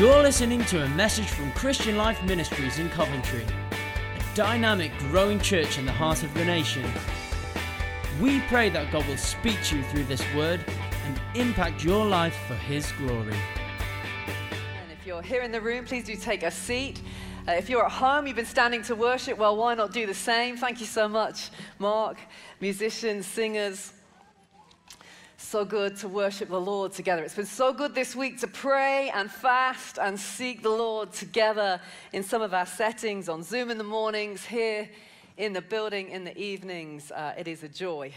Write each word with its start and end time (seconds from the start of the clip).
You're 0.00 0.22
listening 0.22 0.64
to 0.64 0.82
a 0.82 0.88
message 0.88 1.26
from 1.26 1.52
Christian 1.52 1.98
Life 1.98 2.24
Ministries 2.24 2.78
in 2.78 2.88
Coventry, 2.88 3.44
a 3.70 4.34
dynamic, 4.34 4.96
growing 5.10 5.38
church 5.38 5.76
in 5.76 5.84
the 5.84 5.92
heart 5.92 6.22
of 6.22 6.32
the 6.32 6.42
nation. 6.42 6.90
We 8.18 8.40
pray 8.48 8.70
that 8.70 8.90
God 8.90 9.06
will 9.06 9.18
speak 9.18 9.62
to 9.64 9.76
you 9.76 9.82
through 9.82 10.04
this 10.04 10.24
word 10.34 10.64
and 11.04 11.20
impact 11.34 11.84
your 11.84 12.06
life 12.06 12.34
for 12.48 12.54
His 12.54 12.90
glory. 12.92 13.34
And 13.34 14.90
if 14.90 15.06
you're 15.06 15.20
here 15.20 15.42
in 15.42 15.52
the 15.52 15.60
room, 15.60 15.84
please 15.84 16.04
do 16.04 16.16
take 16.16 16.44
a 16.44 16.50
seat. 16.50 17.02
Uh, 17.46 17.52
if 17.52 17.68
you're 17.68 17.84
at 17.84 17.92
home, 17.92 18.26
you've 18.26 18.36
been 18.36 18.46
standing 18.46 18.80
to 18.84 18.94
worship, 18.94 19.36
well, 19.36 19.54
why 19.54 19.74
not 19.74 19.92
do 19.92 20.06
the 20.06 20.14
same? 20.14 20.56
Thank 20.56 20.80
you 20.80 20.86
so 20.86 21.08
much, 21.08 21.50
Mark, 21.78 22.16
musicians, 22.58 23.26
singers. 23.26 23.92
So 25.42 25.64
good 25.64 25.96
to 25.96 26.08
worship 26.08 26.50
the 26.50 26.60
Lord 26.60 26.92
together. 26.92 27.24
It's 27.24 27.34
been 27.34 27.44
so 27.44 27.72
good 27.72 27.92
this 27.92 28.14
week 28.14 28.38
to 28.40 28.46
pray 28.46 29.10
and 29.12 29.28
fast 29.28 29.98
and 29.98 30.20
seek 30.20 30.62
the 30.62 30.70
Lord 30.70 31.12
together 31.12 31.80
in 32.12 32.22
some 32.22 32.40
of 32.40 32.54
our 32.54 32.66
settings 32.66 33.28
on 33.28 33.42
Zoom 33.42 33.70
in 33.70 33.78
the 33.78 33.82
mornings, 33.82 34.44
here 34.44 34.88
in 35.38 35.52
the 35.52 35.62
building 35.62 36.10
in 36.10 36.22
the 36.22 36.38
evenings. 36.38 37.10
Uh, 37.10 37.32
it 37.36 37.48
is 37.48 37.64
a 37.64 37.68
joy 37.68 38.12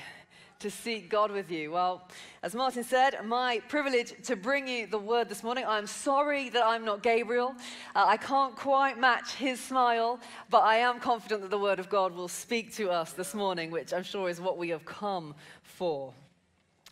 to 0.59 0.69
seek 0.69 1.09
God 1.09 1.31
with 1.31 1.49
you. 1.49 1.71
Well, 1.71 2.07
as 2.43 2.53
Martin 2.53 2.83
said, 2.83 3.15
my 3.23 3.61
privilege 3.67 4.13
to 4.25 4.35
bring 4.35 4.67
you 4.67 4.85
the 4.85 4.99
word 4.99 5.27
this 5.27 5.43
morning. 5.43 5.63
I'm 5.65 5.87
sorry 5.87 6.49
that 6.49 6.63
I'm 6.63 6.85
not 6.85 7.01
Gabriel. 7.01 7.55
Uh, 7.95 8.03
I 8.05 8.17
can't 8.17 8.55
quite 8.55 8.99
match 8.99 9.33
his 9.33 9.59
smile, 9.59 10.19
but 10.51 10.59
I 10.59 10.75
am 10.75 10.99
confident 10.99 11.41
that 11.41 11.51
the 11.51 11.57
word 11.57 11.79
of 11.79 11.89
God 11.89 12.13
will 12.13 12.27
speak 12.27 12.75
to 12.75 12.91
us 12.91 13.13
this 13.13 13.33
morning, 13.33 13.71
which 13.71 13.91
I'm 13.91 14.03
sure 14.03 14.29
is 14.29 14.39
what 14.39 14.57
we 14.57 14.69
have 14.69 14.85
come 14.85 15.33
for. 15.63 16.13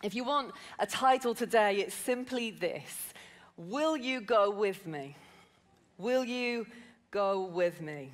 If 0.02 0.16
you 0.16 0.24
want 0.24 0.50
a 0.80 0.86
title 0.86 1.32
today, 1.32 1.76
it's 1.76 1.94
simply 1.94 2.50
this 2.50 3.12
Will 3.56 3.96
you 3.96 4.20
go 4.20 4.50
with 4.50 4.84
me? 4.86 5.16
Will 5.96 6.24
you 6.24 6.66
go 7.12 7.42
with 7.42 7.80
me? 7.80 8.10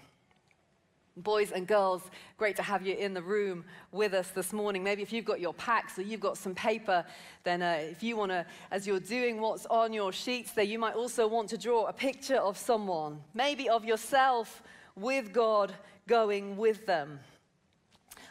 Boys 1.16 1.50
and 1.50 1.66
girls, 1.66 2.02
great 2.36 2.54
to 2.56 2.62
have 2.62 2.86
you 2.86 2.94
in 2.94 3.14
the 3.14 3.22
room 3.22 3.64
with 3.90 4.12
us 4.12 4.30
this 4.30 4.52
morning. 4.52 4.84
Maybe 4.84 5.02
if 5.02 5.12
you've 5.12 5.24
got 5.24 5.40
your 5.40 5.54
packs 5.54 5.98
or 5.98 6.02
you've 6.02 6.20
got 6.20 6.36
some 6.36 6.54
paper, 6.54 7.04
then 7.42 7.62
uh, 7.62 7.78
if 7.80 8.02
you 8.02 8.16
want 8.16 8.30
to, 8.30 8.46
as 8.70 8.86
you're 8.86 9.00
doing 9.00 9.40
what's 9.40 9.66
on 9.66 9.92
your 9.92 10.12
sheets 10.12 10.52
there, 10.52 10.64
you 10.64 10.78
might 10.78 10.94
also 10.94 11.26
want 11.26 11.48
to 11.48 11.58
draw 11.58 11.86
a 11.86 11.92
picture 11.92 12.36
of 12.36 12.56
someone, 12.56 13.20
maybe 13.34 13.68
of 13.68 13.84
yourself 13.84 14.62
with 14.94 15.32
God 15.32 15.72
going 16.06 16.56
with 16.56 16.86
them. 16.86 17.18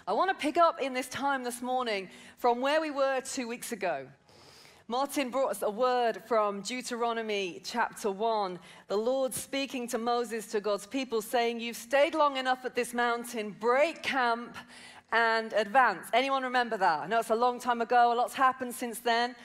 I 0.09 0.13
want 0.13 0.30
to 0.30 0.41
pick 0.41 0.55
up 0.55 0.81
in 0.81 0.94
this 0.94 1.09
time 1.09 1.44
this 1.44 1.61
morning 1.61 2.08
from 2.38 2.61
where 2.61 2.80
we 2.80 2.91
were 2.91 3.19
two 3.19 3.45
weeks 3.45 3.73
ago. 3.73 4.08
Martin 4.88 5.30
brought 5.30 5.52
us 5.52 5.64
a 5.64 5.69
word 5.69 6.23
from 6.25 6.61
Deuteronomy 6.61 7.59
chapter 7.61 8.09
1. 8.09 8.58
The 8.88 8.95
Lord 8.95 9.33
speaking 9.33 9.86
to 9.89 9.97
Moses, 9.97 10.47
to 10.47 10.61
God's 10.61 10.88
people, 10.88 11.22
saying, 11.22 11.59
You've 11.59 11.75
stayed 11.75 12.16
long 12.16 12.38
enough 12.38 12.64
at 12.64 12.73
this 12.73 12.94
mountain, 12.94 13.53
break 13.59 14.02
camp 14.02 14.55
and 15.11 15.52
advance. 15.52 16.08
Anyone 16.14 16.44
remember 16.44 16.77
that? 16.77 17.02
I 17.02 17.08
know 17.08 17.19
it's 17.19 17.30
a 17.30 17.36
long 17.36 17.59
time 17.59 17.81
ago, 17.81 18.14
a 18.14 18.16
lot's 18.16 18.33
happened 18.33 18.73
since 18.73 18.99
then. 18.99 19.36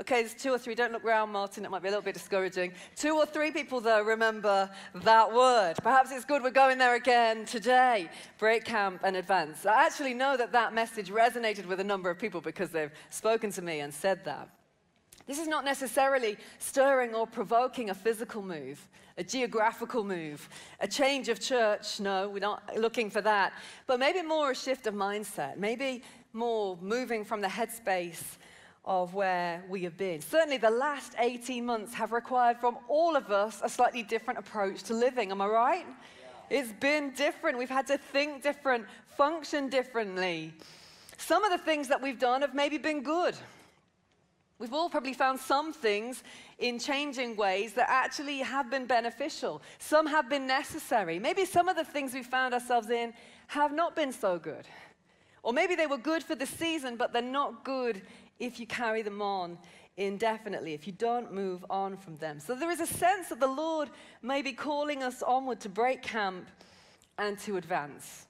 Okay, 0.00 0.22
there's 0.22 0.34
two 0.34 0.50
or 0.50 0.58
three. 0.58 0.74
Don't 0.74 0.92
look 0.92 1.04
around, 1.04 1.30
Martin. 1.30 1.64
It 1.64 1.70
might 1.70 1.82
be 1.82 1.88
a 1.88 1.90
little 1.90 2.02
bit 2.02 2.14
discouraging. 2.14 2.72
Two 2.96 3.16
or 3.16 3.26
three 3.26 3.50
people, 3.50 3.80
though, 3.80 4.02
remember 4.02 4.70
that 4.94 5.32
word. 5.32 5.74
Perhaps 5.82 6.10
it's 6.12 6.24
good 6.24 6.42
we're 6.42 6.50
going 6.50 6.78
there 6.78 6.94
again 6.94 7.44
today. 7.44 8.08
Break 8.38 8.64
camp 8.64 9.02
and 9.04 9.16
advance. 9.16 9.66
I 9.66 9.84
actually 9.84 10.14
know 10.14 10.36
that 10.36 10.52
that 10.52 10.72
message 10.72 11.10
resonated 11.10 11.66
with 11.66 11.78
a 11.80 11.84
number 11.84 12.08
of 12.08 12.18
people 12.18 12.40
because 12.40 12.70
they've 12.70 12.90
spoken 13.10 13.52
to 13.52 13.62
me 13.62 13.80
and 13.80 13.92
said 13.92 14.24
that. 14.24 14.48
This 15.26 15.38
is 15.38 15.46
not 15.46 15.64
necessarily 15.64 16.36
stirring 16.58 17.14
or 17.14 17.26
provoking 17.26 17.90
a 17.90 17.94
physical 17.94 18.42
move, 18.42 18.88
a 19.18 19.22
geographical 19.22 20.02
move, 20.02 20.48
a 20.80 20.88
change 20.88 21.28
of 21.28 21.38
church. 21.38 22.00
No, 22.00 22.28
we're 22.28 22.40
not 22.40 22.76
looking 22.76 23.08
for 23.08 23.20
that. 23.20 23.52
But 23.86 24.00
maybe 24.00 24.22
more 24.22 24.50
a 24.50 24.54
shift 24.54 24.86
of 24.86 24.94
mindset, 24.94 25.58
maybe 25.58 26.02
more 26.32 26.76
moving 26.80 27.24
from 27.24 27.40
the 27.40 27.48
headspace 27.48 28.38
of 28.84 29.14
where 29.14 29.62
we 29.68 29.84
have 29.84 29.96
been. 29.96 30.20
Certainly, 30.20 30.58
the 30.58 30.70
last 30.70 31.14
18 31.18 31.64
months 31.64 31.94
have 31.94 32.12
required 32.12 32.58
from 32.58 32.78
all 32.88 33.16
of 33.16 33.30
us 33.30 33.60
a 33.62 33.68
slightly 33.68 34.02
different 34.02 34.38
approach 34.38 34.82
to 34.84 34.94
living. 34.94 35.30
Am 35.30 35.40
I 35.40 35.46
right? 35.46 35.86
Yeah. 36.50 36.58
It's 36.58 36.72
been 36.72 37.12
different. 37.12 37.58
We've 37.58 37.68
had 37.68 37.86
to 37.88 37.98
think 37.98 38.42
different, 38.42 38.86
function 39.16 39.68
differently. 39.68 40.52
Some 41.16 41.44
of 41.44 41.52
the 41.52 41.58
things 41.58 41.86
that 41.88 42.02
we've 42.02 42.18
done 42.18 42.40
have 42.40 42.54
maybe 42.54 42.78
been 42.78 43.02
good. 43.02 43.36
We've 44.58 44.74
all 44.74 44.88
probably 44.88 45.12
found 45.12 45.40
some 45.40 45.72
things 45.72 46.22
in 46.58 46.78
changing 46.78 47.36
ways 47.36 47.74
that 47.74 47.86
actually 47.88 48.38
have 48.38 48.70
been 48.70 48.86
beneficial. 48.86 49.62
Some 49.78 50.06
have 50.06 50.28
been 50.28 50.46
necessary. 50.46 51.18
Maybe 51.18 51.44
some 51.44 51.68
of 51.68 51.76
the 51.76 51.84
things 51.84 52.14
we 52.14 52.22
found 52.22 52.54
ourselves 52.54 52.90
in 52.90 53.12
have 53.48 53.72
not 53.72 53.96
been 53.96 54.12
so 54.12 54.38
good. 54.38 54.66
Or 55.42 55.52
maybe 55.52 55.74
they 55.74 55.88
were 55.88 55.98
good 55.98 56.22
for 56.22 56.36
the 56.36 56.46
season, 56.46 56.96
but 56.96 57.12
they're 57.12 57.22
not 57.22 57.64
good 57.64 58.02
if 58.42 58.58
you 58.58 58.66
carry 58.66 59.02
them 59.02 59.22
on 59.22 59.56
indefinitely, 59.96 60.74
if 60.74 60.86
you 60.86 60.92
don't 60.92 61.32
move 61.32 61.64
on 61.70 61.96
from 61.96 62.16
them. 62.16 62.40
So 62.40 62.54
there 62.54 62.70
is 62.70 62.80
a 62.80 62.86
sense 62.86 63.28
that 63.28 63.40
the 63.40 63.46
Lord 63.46 63.88
may 64.20 64.42
be 64.42 64.52
calling 64.52 65.02
us 65.02 65.22
onward 65.22 65.60
to 65.60 65.68
break 65.68 66.02
camp 66.02 66.48
and 67.18 67.38
to 67.40 67.56
advance. 67.56 68.26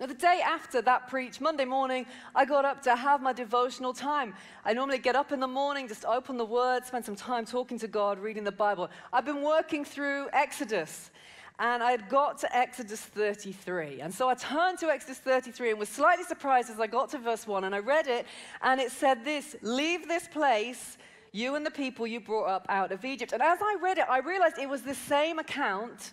Now, 0.00 0.06
the 0.06 0.14
day 0.14 0.40
after 0.44 0.82
that 0.82 1.08
preach, 1.08 1.40
Monday 1.40 1.64
morning, 1.64 2.04
I 2.34 2.44
got 2.44 2.64
up 2.64 2.82
to 2.82 2.96
have 2.96 3.22
my 3.22 3.32
devotional 3.32 3.94
time. 3.94 4.34
I 4.64 4.74
normally 4.74 4.98
get 4.98 5.14
up 5.14 5.30
in 5.30 5.38
the 5.38 5.46
morning, 5.46 5.86
just 5.86 6.04
open 6.04 6.36
the 6.36 6.44
Word, 6.44 6.84
spend 6.84 7.04
some 7.04 7.14
time 7.14 7.46
talking 7.46 7.78
to 7.78 7.86
God, 7.86 8.18
reading 8.18 8.42
the 8.42 8.52
Bible. 8.52 8.90
I've 9.12 9.24
been 9.24 9.42
working 9.42 9.84
through 9.84 10.26
Exodus, 10.32 11.12
and 11.58 11.82
I 11.82 11.92
had 11.92 12.08
got 12.08 12.38
to 12.38 12.56
Exodus 12.56 13.00
33. 13.00 14.00
And 14.00 14.12
so 14.12 14.28
I 14.28 14.34
turned 14.34 14.78
to 14.78 14.88
Exodus 14.88 15.18
33 15.18 15.70
and 15.70 15.78
was 15.78 15.88
slightly 15.88 16.24
surprised 16.24 16.70
as 16.70 16.80
I 16.80 16.86
got 16.86 17.10
to 17.10 17.18
verse 17.18 17.46
1, 17.46 17.64
and 17.64 17.74
I 17.74 17.78
read 17.78 18.08
it, 18.08 18.26
and 18.62 18.80
it 18.80 18.90
said 18.90 19.24
this 19.24 19.54
Leave 19.62 20.08
this 20.08 20.26
place, 20.26 20.98
you 21.32 21.54
and 21.54 21.64
the 21.64 21.70
people 21.70 22.06
you 22.06 22.20
brought 22.20 22.48
up 22.48 22.66
out 22.68 22.92
of 22.92 23.04
Egypt. 23.04 23.32
And 23.32 23.42
as 23.42 23.58
I 23.62 23.76
read 23.80 23.98
it, 23.98 24.06
I 24.08 24.18
realized 24.18 24.58
it 24.58 24.68
was 24.68 24.82
the 24.82 24.94
same 24.94 25.38
account 25.38 26.12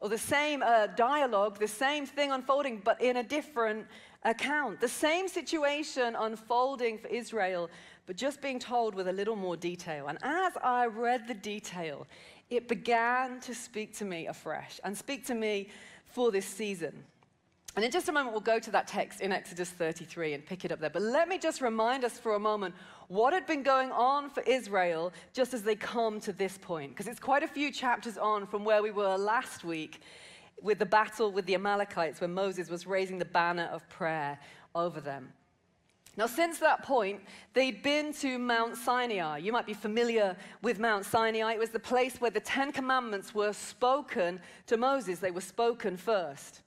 or 0.00 0.08
the 0.08 0.18
same 0.18 0.62
uh, 0.62 0.86
dialogue, 0.88 1.58
the 1.58 1.68
same 1.68 2.06
thing 2.06 2.30
unfolding, 2.32 2.80
but 2.82 3.00
in 3.02 3.18
a 3.18 3.22
different 3.22 3.86
account. 4.24 4.80
The 4.80 4.88
same 4.88 5.28
situation 5.28 6.16
unfolding 6.18 6.98
for 6.98 7.08
Israel, 7.08 7.70
but 8.06 8.16
just 8.16 8.40
being 8.40 8.58
told 8.58 8.94
with 8.94 9.08
a 9.08 9.12
little 9.12 9.36
more 9.36 9.56
detail. 9.56 10.08
And 10.08 10.18
as 10.22 10.54
I 10.62 10.86
read 10.86 11.28
the 11.28 11.34
detail, 11.34 12.06
it 12.50 12.68
began 12.68 13.40
to 13.40 13.54
speak 13.54 13.96
to 13.98 14.04
me 14.04 14.26
afresh 14.26 14.80
and 14.84 14.96
speak 14.96 15.24
to 15.26 15.34
me 15.34 15.68
for 16.04 16.30
this 16.30 16.46
season. 16.46 17.04
And 17.76 17.84
in 17.84 17.92
just 17.92 18.08
a 18.08 18.12
moment, 18.12 18.32
we'll 18.32 18.40
go 18.40 18.58
to 18.58 18.70
that 18.72 18.88
text 18.88 19.20
in 19.20 19.30
Exodus 19.30 19.70
33 19.70 20.34
and 20.34 20.44
pick 20.44 20.64
it 20.64 20.72
up 20.72 20.80
there. 20.80 20.90
But 20.90 21.02
let 21.02 21.28
me 21.28 21.38
just 21.38 21.60
remind 21.60 22.04
us 22.04 22.18
for 22.18 22.34
a 22.34 22.38
moment 22.38 22.74
what 23.06 23.32
had 23.32 23.46
been 23.46 23.62
going 23.62 23.92
on 23.92 24.28
for 24.28 24.42
Israel 24.42 25.12
just 25.32 25.54
as 25.54 25.62
they 25.62 25.76
come 25.76 26.20
to 26.20 26.32
this 26.32 26.58
point. 26.58 26.90
Because 26.90 27.06
it's 27.06 27.20
quite 27.20 27.44
a 27.44 27.48
few 27.48 27.70
chapters 27.70 28.18
on 28.18 28.46
from 28.46 28.64
where 28.64 28.82
we 28.82 28.90
were 28.90 29.16
last 29.16 29.64
week 29.64 30.00
with 30.60 30.78
the 30.78 30.86
battle 30.86 31.32
with 31.32 31.46
the 31.46 31.54
Amalekites, 31.54 32.20
when 32.20 32.34
Moses 32.34 32.68
was 32.68 32.86
raising 32.86 33.18
the 33.18 33.24
banner 33.24 33.68
of 33.72 33.88
prayer 33.88 34.38
over 34.74 35.00
them. 35.00 35.32
Now, 36.16 36.26
since 36.26 36.58
that 36.58 36.82
point, 36.82 37.20
they'd 37.54 37.82
been 37.82 38.12
to 38.14 38.38
Mount 38.38 38.76
Sinai. 38.76 39.38
You 39.38 39.52
might 39.52 39.66
be 39.66 39.74
familiar 39.74 40.36
with 40.60 40.78
Mount 40.78 41.04
Sinai. 41.04 41.54
It 41.54 41.58
was 41.58 41.70
the 41.70 41.78
place 41.78 42.20
where 42.20 42.30
the 42.30 42.40
Ten 42.40 42.72
Commandments 42.72 43.34
were 43.34 43.52
spoken 43.52 44.40
to 44.66 44.76
Moses, 44.76 45.20
they 45.20 45.30
were 45.30 45.40
spoken 45.40 45.96
first. 45.96 46.62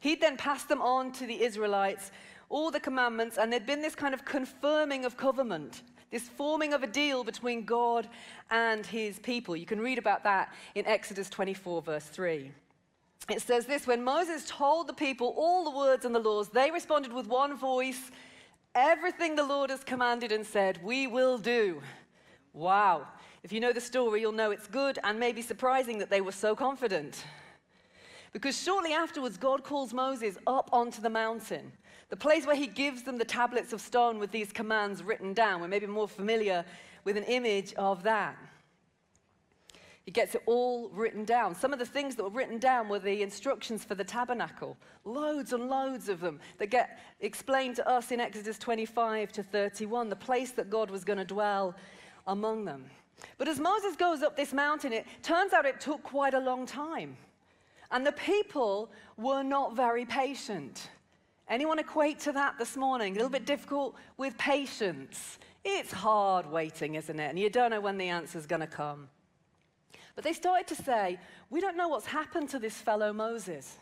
He'd 0.00 0.20
then 0.20 0.36
passed 0.36 0.68
them 0.68 0.82
on 0.82 1.12
to 1.12 1.26
the 1.26 1.42
Israelites, 1.42 2.10
all 2.48 2.70
the 2.70 2.80
commandments, 2.80 3.38
and 3.38 3.52
there'd 3.52 3.66
been 3.66 3.82
this 3.82 3.94
kind 3.94 4.14
of 4.14 4.24
confirming 4.24 5.04
of 5.04 5.16
covenant, 5.16 5.82
this 6.10 6.28
forming 6.28 6.72
of 6.72 6.82
a 6.82 6.86
deal 6.86 7.24
between 7.24 7.64
God 7.64 8.08
and 8.50 8.84
his 8.86 9.18
people. 9.18 9.56
You 9.56 9.66
can 9.66 9.80
read 9.80 9.98
about 9.98 10.24
that 10.24 10.54
in 10.74 10.86
Exodus 10.86 11.28
24, 11.30 11.82
verse 11.82 12.04
3. 12.04 12.50
It 13.30 13.42
says 13.42 13.66
this 13.66 13.86
When 13.86 14.02
Moses 14.02 14.44
told 14.48 14.86
the 14.86 14.94
people 14.94 15.34
all 15.36 15.64
the 15.64 15.76
words 15.76 16.04
and 16.04 16.14
the 16.14 16.20
laws, 16.20 16.48
they 16.48 16.70
responded 16.70 17.12
with 17.12 17.26
one 17.26 17.56
voice 17.56 18.10
Everything 18.80 19.34
the 19.34 19.42
Lord 19.42 19.70
has 19.70 19.82
commanded 19.82 20.30
and 20.30 20.46
said, 20.46 20.78
we 20.84 21.08
will 21.08 21.36
do. 21.36 21.82
Wow. 22.52 23.08
If 23.42 23.52
you 23.52 23.58
know 23.58 23.72
the 23.72 23.80
story, 23.80 24.20
you'll 24.20 24.30
know 24.30 24.52
it's 24.52 24.68
good 24.68 25.00
and 25.02 25.18
maybe 25.18 25.42
surprising 25.42 25.98
that 25.98 26.10
they 26.10 26.20
were 26.20 26.30
so 26.30 26.54
confident. 26.54 27.24
Because 28.32 28.56
shortly 28.56 28.92
afterwards, 28.92 29.36
God 29.36 29.64
calls 29.64 29.92
Moses 29.92 30.38
up 30.46 30.70
onto 30.72 31.02
the 31.02 31.10
mountain, 31.10 31.72
the 32.08 32.16
place 32.16 32.46
where 32.46 32.54
he 32.54 32.68
gives 32.68 33.02
them 33.02 33.18
the 33.18 33.24
tablets 33.24 33.72
of 33.72 33.80
stone 33.80 34.20
with 34.20 34.30
these 34.30 34.52
commands 34.52 35.02
written 35.02 35.34
down. 35.34 35.60
We're 35.60 35.66
maybe 35.66 35.88
more 35.88 36.06
familiar 36.06 36.64
with 37.02 37.16
an 37.16 37.24
image 37.24 37.74
of 37.74 38.04
that. 38.04 38.36
He 40.08 40.12
gets 40.12 40.34
it 40.34 40.42
all 40.46 40.88
written 40.94 41.26
down. 41.26 41.54
Some 41.54 41.74
of 41.74 41.78
the 41.78 41.84
things 41.84 42.16
that 42.16 42.24
were 42.24 42.30
written 42.30 42.56
down 42.56 42.88
were 42.88 42.98
the 42.98 43.20
instructions 43.20 43.84
for 43.84 43.94
the 43.94 44.04
tabernacle, 44.04 44.78
loads 45.04 45.52
and 45.52 45.68
loads 45.68 46.08
of 46.08 46.20
them 46.20 46.40
that 46.56 46.68
get 46.68 46.98
explained 47.20 47.76
to 47.76 47.86
us 47.86 48.10
in 48.10 48.18
Exodus 48.18 48.56
25 48.56 49.30
to 49.32 49.42
31, 49.42 50.08
the 50.08 50.16
place 50.16 50.50
that 50.52 50.70
God 50.70 50.90
was 50.90 51.04
going 51.04 51.18
to 51.18 51.26
dwell 51.26 51.74
among 52.26 52.64
them. 52.64 52.86
But 53.36 53.48
as 53.48 53.60
Moses 53.60 53.96
goes 53.96 54.22
up 54.22 54.34
this 54.34 54.54
mountain, 54.54 54.94
it 54.94 55.06
turns 55.22 55.52
out 55.52 55.66
it 55.66 55.78
took 55.78 56.02
quite 56.02 56.32
a 56.32 56.40
long 56.40 56.64
time. 56.64 57.14
And 57.90 58.06
the 58.06 58.12
people 58.12 58.90
were 59.18 59.42
not 59.42 59.76
very 59.76 60.06
patient. 60.06 60.88
Anyone 61.50 61.78
equate 61.78 62.18
to 62.20 62.32
that 62.32 62.56
this 62.56 62.78
morning? 62.78 63.12
A 63.12 63.16
little 63.16 63.28
bit 63.28 63.44
difficult 63.44 63.94
with 64.16 64.38
patience. 64.38 65.38
It's 65.66 65.92
hard 65.92 66.50
waiting, 66.50 66.94
isn't 66.94 67.20
it? 67.20 67.28
And 67.28 67.38
you 67.38 67.50
don't 67.50 67.72
know 67.72 67.80
when 67.82 67.98
the 67.98 68.08
answer's 68.08 68.46
going 68.46 68.60
to 68.60 68.66
come. 68.66 69.10
But 70.18 70.24
they 70.24 70.32
started 70.32 70.66
to 70.66 70.74
say, 70.74 71.16
We 71.48 71.60
don't 71.60 71.76
know 71.76 71.86
what's 71.86 72.06
happened 72.06 72.48
to 72.48 72.58
this 72.58 72.74
fellow 72.74 73.12
Moses. 73.12 73.78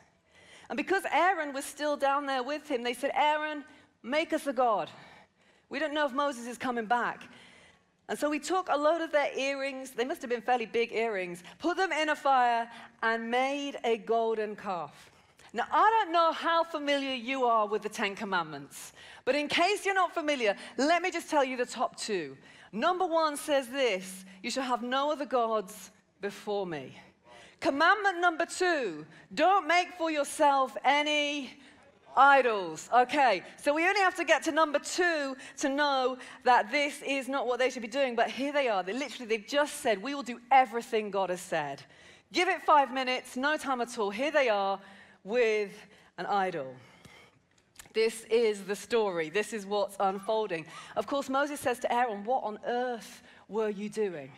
And 0.69 0.77
because 0.77 1.05
Aaron 1.11 1.55
was 1.55 1.65
still 1.65 1.97
down 1.97 2.27
there 2.27 2.43
with 2.43 2.69
him, 2.69 2.83
they 2.83 2.93
said, 2.93 3.11
Aaron, 3.15 3.65
make 4.03 4.35
us 4.35 4.47
a 4.47 4.53
God. 4.53 4.91
We 5.71 5.79
don't 5.79 5.95
know 5.95 6.05
if 6.05 6.13
Moses 6.13 6.47
is 6.47 6.59
coming 6.59 6.85
back. 6.85 7.23
And 8.11 8.19
so 8.19 8.29
we 8.29 8.39
took 8.39 8.69
a 8.71 8.77
load 8.77 9.01
of 9.01 9.13
their 9.13 9.35
earrings, 9.35 9.93
they 9.93 10.05
must 10.05 10.21
have 10.21 10.29
been 10.29 10.43
fairly 10.43 10.67
big 10.67 10.93
earrings, 10.93 11.43
put 11.59 11.79
them 11.79 11.91
in 11.91 12.11
a 12.11 12.15
fire, 12.15 12.69
and 13.03 13.31
made 13.31 13.79
a 13.83 13.97
golden 13.97 14.57
calf. 14.57 15.11
Now, 15.55 15.65
I 15.73 16.03
don't 16.05 16.13
know 16.13 16.33
how 16.33 16.65
familiar 16.65 17.15
you 17.15 17.47
are 17.47 17.67
with 17.67 17.81
the 17.81 17.89
Ten 17.89 18.15
Commandments, 18.15 18.93
but 19.25 19.35
in 19.35 19.49
case 19.49 19.87
you're 19.87 19.95
not 19.95 20.13
familiar, 20.13 20.55
let 20.77 21.01
me 21.01 21.11
just 21.11 21.31
tell 21.31 21.45
you 21.45 21.57
the 21.57 21.65
top 21.65 21.99
two. 21.99 22.37
Number 22.73 23.07
one 23.07 23.39
says 23.39 23.69
this 23.69 24.27
you 24.43 24.51
shall 24.51 24.65
have 24.65 24.83
no 24.83 25.11
other 25.11 25.25
gods 25.25 25.93
before 26.21 26.67
me. 26.67 26.97
Commandment 27.61 28.21
number 28.21 28.47
two 28.47 29.07
don't 29.35 29.67
make 29.67 29.89
for 29.97 30.11
yourself 30.11 30.77
any 30.85 31.51
idols. 32.17 32.89
Okay, 32.95 33.43
so 33.61 33.75
we 33.75 33.87
only 33.87 34.01
have 34.01 34.15
to 34.17 34.25
get 34.25 34.43
to 34.45 34.53
number 34.53 34.79
two 34.79 35.37
to 35.59 35.69
know 35.69 36.19
that 36.45 36.71
this 36.71 37.03
is 37.07 37.29
not 37.29 37.47
what 37.47 37.59
they 37.59 37.71
should 37.71 37.83
be 37.83 37.89
doing, 37.89 38.15
but 38.15 38.31
here 38.31 38.53
they 38.53 38.69
are. 38.69 38.83
They 38.83 38.93
literally, 38.93 39.27
they've 39.27 39.47
just 39.47 39.81
said, 39.81 40.03
We 40.03 40.15
will 40.15 40.23
do 40.23 40.41
everything 40.51 41.11
God 41.11 41.31
has 41.31 41.41
said. 41.41 41.83
Give 42.33 42.49
it 42.49 42.63
five 42.63 42.93
minutes, 42.93 43.37
no 43.37 43.57
time 43.57 43.81
at 43.81 43.99
all. 43.99 44.11
Here 44.11 44.31
they 44.31 44.49
are 44.49 44.81
with 45.25 45.71
an 46.19 46.27
idol. 46.27 46.75
This 47.93 48.25
is 48.25 48.65
the 48.65 48.77
story. 48.77 49.31
This 49.31 49.53
is 49.53 49.65
what's 49.65 49.97
unfolding. 50.01 50.67
Of 50.97 51.07
course, 51.07 51.31
Moses 51.31 51.61
says 51.61 51.79
to 51.81 51.93
Aaron, 51.93 52.25
What 52.25 52.45
on 52.45 52.59
earth 52.67 53.23
were 53.49 53.71
you 53.71 53.89
doing? 53.89 54.33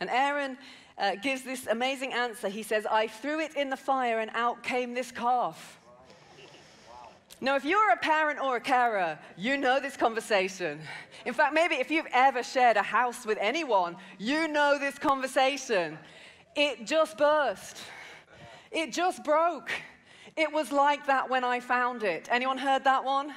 And 0.00 0.08
Aaron 0.10 0.56
uh, 0.98 1.14
gives 1.16 1.42
this 1.42 1.66
amazing 1.66 2.12
answer. 2.12 2.48
He 2.48 2.62
says, 2.62 2.86
I 2.86 3.06
threw 3.06 3.40
it 3.40 3.54
in 3.56 3.70
the 3.70 3.76
fire 3.76 4.20
and 4.20 4.30
out 4.34 4.62
came 4.62 4.94
this 4.94 5.10
calf. 5.10 5.78
Now, 7.40 7.54
if 7.54 7.64
you're 7.64 7.92
a 7.92 7.96
parent 7.96 8.40
or 8.40 8.56
a 8.56 8.60
carer, 8.60 9.16
you 9.36 9.56
know 9.56 9.78
this 9.78 9.96
conversation. 9.96 10.80
In 11.24 11.32
fact, 11.32 11.54
maybe 11.54 11.76
if 11.76 11.88
you've 11.88 12.08
ever 12.12 12.42
shared 12.42 12.76
a 12.76 12.82
house 12.82 13.24
with 13.24 13.38
anyone, 13.40 13.96
you 14.18 14.48
know 14.48 14.76
this 14.76 14.98
conversation. 14.98 15.98
It 16.56 16.84
just 16.84 17.16
burst. 17.16 17.76
It 18.72 18.92
just 18.92 19.22
broke. 19.22 19.70
It 20.36 20.52
was 20.52 20.72
like 20.72 21.06
that 21.06 21.30
when 21.30 21.44
I 21.44 21.60
found 21.60 22.02
it. 22.02 22.28
Anyone 22.30 22.58
heard 22.58 22.82
that 22.84 23.04
one? 23.04 23.32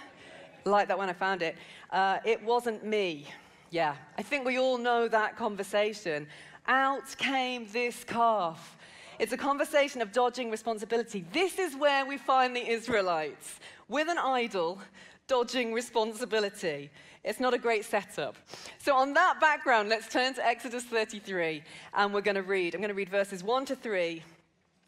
Like 0.66 0.88
that 0.88 0.98
when 0.98 1.10
I 1.10 1.14
found 1.14 1.44
it. 1.44 1.56
Uh, 1.92 2.18
it 2.26 2.44
wasn't 2.44 2.84
me. 2.84 3.28
Yeah, 3.70 3.96
I 4.18 4.24
think 4.24 4.46
we 4.46 4.58
all 4.58 4.80
know 4.80 5.08
that 5.08 5.38
conversation. 5.38 6.28
Out 6.68 7.18
came 7.18 7.68
this 7.72 8.04
calf. 8.04 8.78
It's 9.20 9.34
a 9.34 9.38
conversation 9.38 10.02
of 10.02 10.12
dodging 10.12 10.50
responsibility. 10.50 11.26
This 11.32 11.60
is 11.60 11.76
where 11.76 12.06
we 12.06 12.18
find 12.18 12.56
the 12.56 12.68
Israelites 12.68 13.60
with 13.88 14.08
an 14.08 14.18
idol, 14.18 14.80
dodging 15.28 15.74
responsibility. 15.74 16.90
It's 17.24 17.40
not 17.40 17.54
a 17.54 17.60
great 17.60 17.86
setup. 17.86 18.36
So, 18.80 18.96
on 18.96 19.14
that 19.14 19.40
background, 19.40 19.90
let's 19.90 20.08
turn 20.08 20.34
to 20.36 20.46
Exodus 20.46 20.84
33, 20.86 21.62
and 21.94 22.14
we're 22.14 22.22
going 22.22 22.36
to 22.36 22.42
read. 22.42 22.74
I'm 22.74 22.82
going 22.82 22.90
to 22.90 22.96
read 22.96 23.10
verses 23.10 23.44
1 23.44 23.66
to 23.66 23.76
3, 23.76 24.24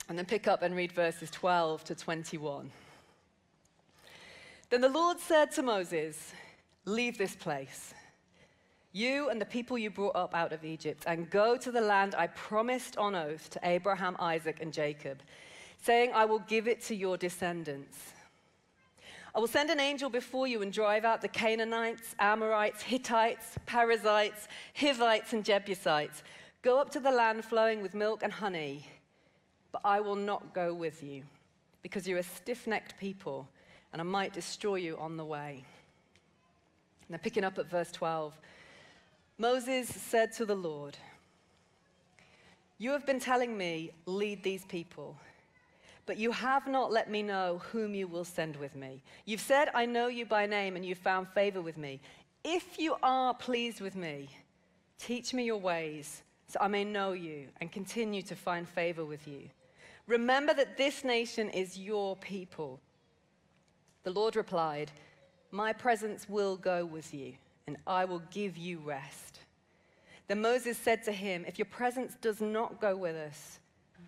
and 0.10 0.18
then 0.18 0.26
pick 0.26 0.48
up 0.48 0.64
and 0.64 0.76
read 0.76 0.92
verses 0.92 1.30
12 1.30 1.84
to 1.84 1.96
21. 1.96 2.72
Then 4.70 4.82
the 4.82 4.90
Lord 4.90 5.20
said 5.20 5.52
to 5.52 5.62
Moses, 5.62 6.34
Leave 6.86 7.18
this 7.18 7.36
place, 7.36 7.94
you 8.94 9.30
and 9.30 9.42
the 9.42 9.46
people 9.46 9.78
you 9.78 9.90
brought 9.90 10.16
up 10.16 10.34
out 10.36 10.54
of 10.54 10.64
Egypt, 10.64 11.04
and 11.08 11.30
go 11.30 11.58
to 11.58 11.72
the 11.72 11.82
land 11.82 12.16
I 12.16 12.28
promised 12.28 12.98
on 12.98 13.16
oath 13.16 13.50
to 13.50 13.60
Abraham, 13.64 14.16
Isaac, 14.20 14.60
and 14.62 14.72
Jacob, 14.72 15.20
saying, 15.82 16.12
I 16.14 16.26
will 16.26 16.40
give 16.40 16.68
it 16.68 16.82
to 16.84 16.96
your 16.96 17.18
descendants. 17.18 18.14
I 19.36 19.40
will 19.40 19.48
send 19.48 19.72
an 19.72 19.80
angel 19.80 20.12
before 20.12 20.48
you 20.48 20.62
and 20.62 20.72
drive 20.72 21.06
out 21.06 21.22
the 21.22 21.28
Canaanites, 21.28 22.16
Amorites, 22.20 22.84
Hittites, 22.84 23.58
Perizzites, 23.66 24.48
Hivites, 24.76 25.34
and 25.34 25.44
Jebusites. 25.44 26.22
Go 26.62 26.80
up 26.80 26.92
to 26.92 27.00
the 27.00 27.12
land 27.12 27.44
flowing 27.44 27.82
with 27.82 27.96
milk 27.96 28.22
and 28.22 28.32
honey, 28.32 28.86
but 29.72 29.82
I 29.84 30.02
will 30.02 30.16
not 30.16 30.54
go 30.54 30.72
with 30.72 31.02
you, 31.02 31.24
because 31.82 32.08
you're 32.08 32.20
a 32.20 32.24
stiff 32.24 32.68
necked 32.68 33.00
people, 33.00 33.50
and 33.92 34.00
I 34.00 34.06
might 34.06 34.34
destroy 34.34 34.76
you 34.76 34.98
on 34.98 35.18
the 35.18 35.26
way. 35.26 35.64
Now, 37.10 37.18
picking 37.18 37.44
up 37.44 37.58
at 37.58 37.70
verse 37.70 37.92
12, 37.92 38.40
Moses 39.38 39.88
said 39.90 40.32
to 40.34 40.46
the 40.46 40.56
Lord, 40.56 40.98
You 42.78 42.92
have 42.92 43.06
been 43.06 43.20
telling 43.20 43.58
me, 43.58 43.92
lead 44.06 44.44
these 44.44 44.66
people 44.66 45.18
but 46.06 46.18
you 46.18 46.32
have 46.32 46.68
not 46.68 46.92
let 46.92 47.10
me 47.10 47.24
know 47.24 47.62
whom 47.72 47.96
you 47.96 48.08
will 48.08 48.26
send 48.26 48.56
with 48.58 48.76
me. 48.76 49.02
You've 49.26 49.42
said, 49.42 49.70
I 49.74 49.86
know 49.86 50.08
you 50.08 50.26
by 50.26 50.46
name, 50.46 50.76
and 50.76 50.86
you've 50.86 50.98
found 50.98 51.28
favor 51.30 51.62
with 51.62 51.78
me. 51.78 52.02
If 52.44 52.78
you 52.78 52.96
are 53.02 53.34
pleased 53.34 53.80
with 53.80 53.96
me, 53.96 54.28
teach 55.00 55.34
me 55.34 55.46
your 55.46 55.58
ways, 55.58 56.24
so 56.48 56.60
I 56.60 56.68
may 56.68 56.84
know 56.84 57.14
you 57.14 57.48
and 57.62 57.72
continue 57.72 58.22
to 58.24 58.36
find 58.36 58.68
favor 58.68 59.06
with 59.06 59.28
you. 59.28 59.50
Remember 60.08 60.54
that 60.54 60.78
this 60.78 61.06
nation 61.06 61.50
is 61.50 61.80
your 61.80 62.18
people. 62.18 62.82
The 64.04 64.12
Lord 64.12 64.36
replied, 64.36 64.92
My 65.52 65.72
presence 65.72 66.28
will 66.28 66.58
go 66.58 66.84
with 66.84 67.14
you, 67.14 67.34
and 67.68 67.78
I 67.88 68.06
will 68.06 68.22
give 68.32 68.58
you 68.58 68.80
rest. 68.80 69.40
Then 70.28 70.42
Moses 70.42 70.78
said 70.78 71.04
to 71.04 71.12
him, 71.12 71.46
If 71.48 71.58
your 71.58 71.66
presence 71.66 72.16
does 72.22 72.42
not 72.42 72.80
go 72.80 72.96
with 72.96 73.16
us, 73.16 73.60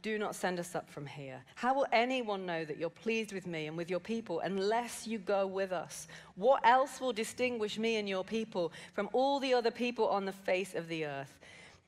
do 0.01 0.19
not 0.19 0.35
send 0.35 0.59
us 0.59 0.75
up 0.75 0.89
from 0.89 1.05
here. 1.05 1.41
How 1.55 1.73
will 1.73 1.87
anyone 1.91 2.45
know 2.45 2.63
that 2.63 2.77
you're 2.77 2.89
pleased 2.89 3.33
with 3.33 3.47
me 3.47 3.65
and 3.67 3.75
with 3.75 3.89
your 3.89 3.99
people 3.99 4.39
unless 4.41 5.07
you 5.07 5.17
go 5.17 5.47
with 5.47 5.71
us? 5.71 6.07
What 6.35 6.65
else 6.65 7.01
will 7.01 7.13
distinguish 7.13 7.79
me 7.79 7.95
and 7.95 8.07
your 8.07 8.23
people 8.23 8.71
from 8.93 9.09
all 9.13 9.39
the 9.39 9.53
other 9.53 9.71
people 9.71 10.07
on 10.07 10.25
the 10.25 10.31
face 10.31 10.75
of 10.75 10.87
the 10.87 11.05
earth? 11.05 11.39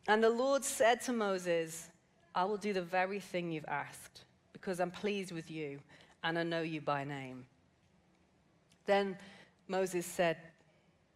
And 0.07 0.24
the 0.24 0.29
Lord 0.29 0.63
said 0.63 1.01
to 1.01 1.13
Moses, 1.13 1.89
I 2.33 2.43
will 2.45 2.57
do 2.57 2.74
the 2.74 2.81
very 2.81 3.19
thing 3.19 3.51
you've 3.51 3.65
asked 3.67 4.21
because 4.51 4.79
I'm 4.79 4.91
pleased 4.91 5.31
with 5.31 5.51
you 5.51 5.79
and 6.24 6.39
I 6.39 6.43
know 6.43 6.62
you 6.62 6.81
by 6.81 7.03
name. 7.03 7.45
Then 8.88 9.17
Moses 9.67 10.05
said, 10.05 10.38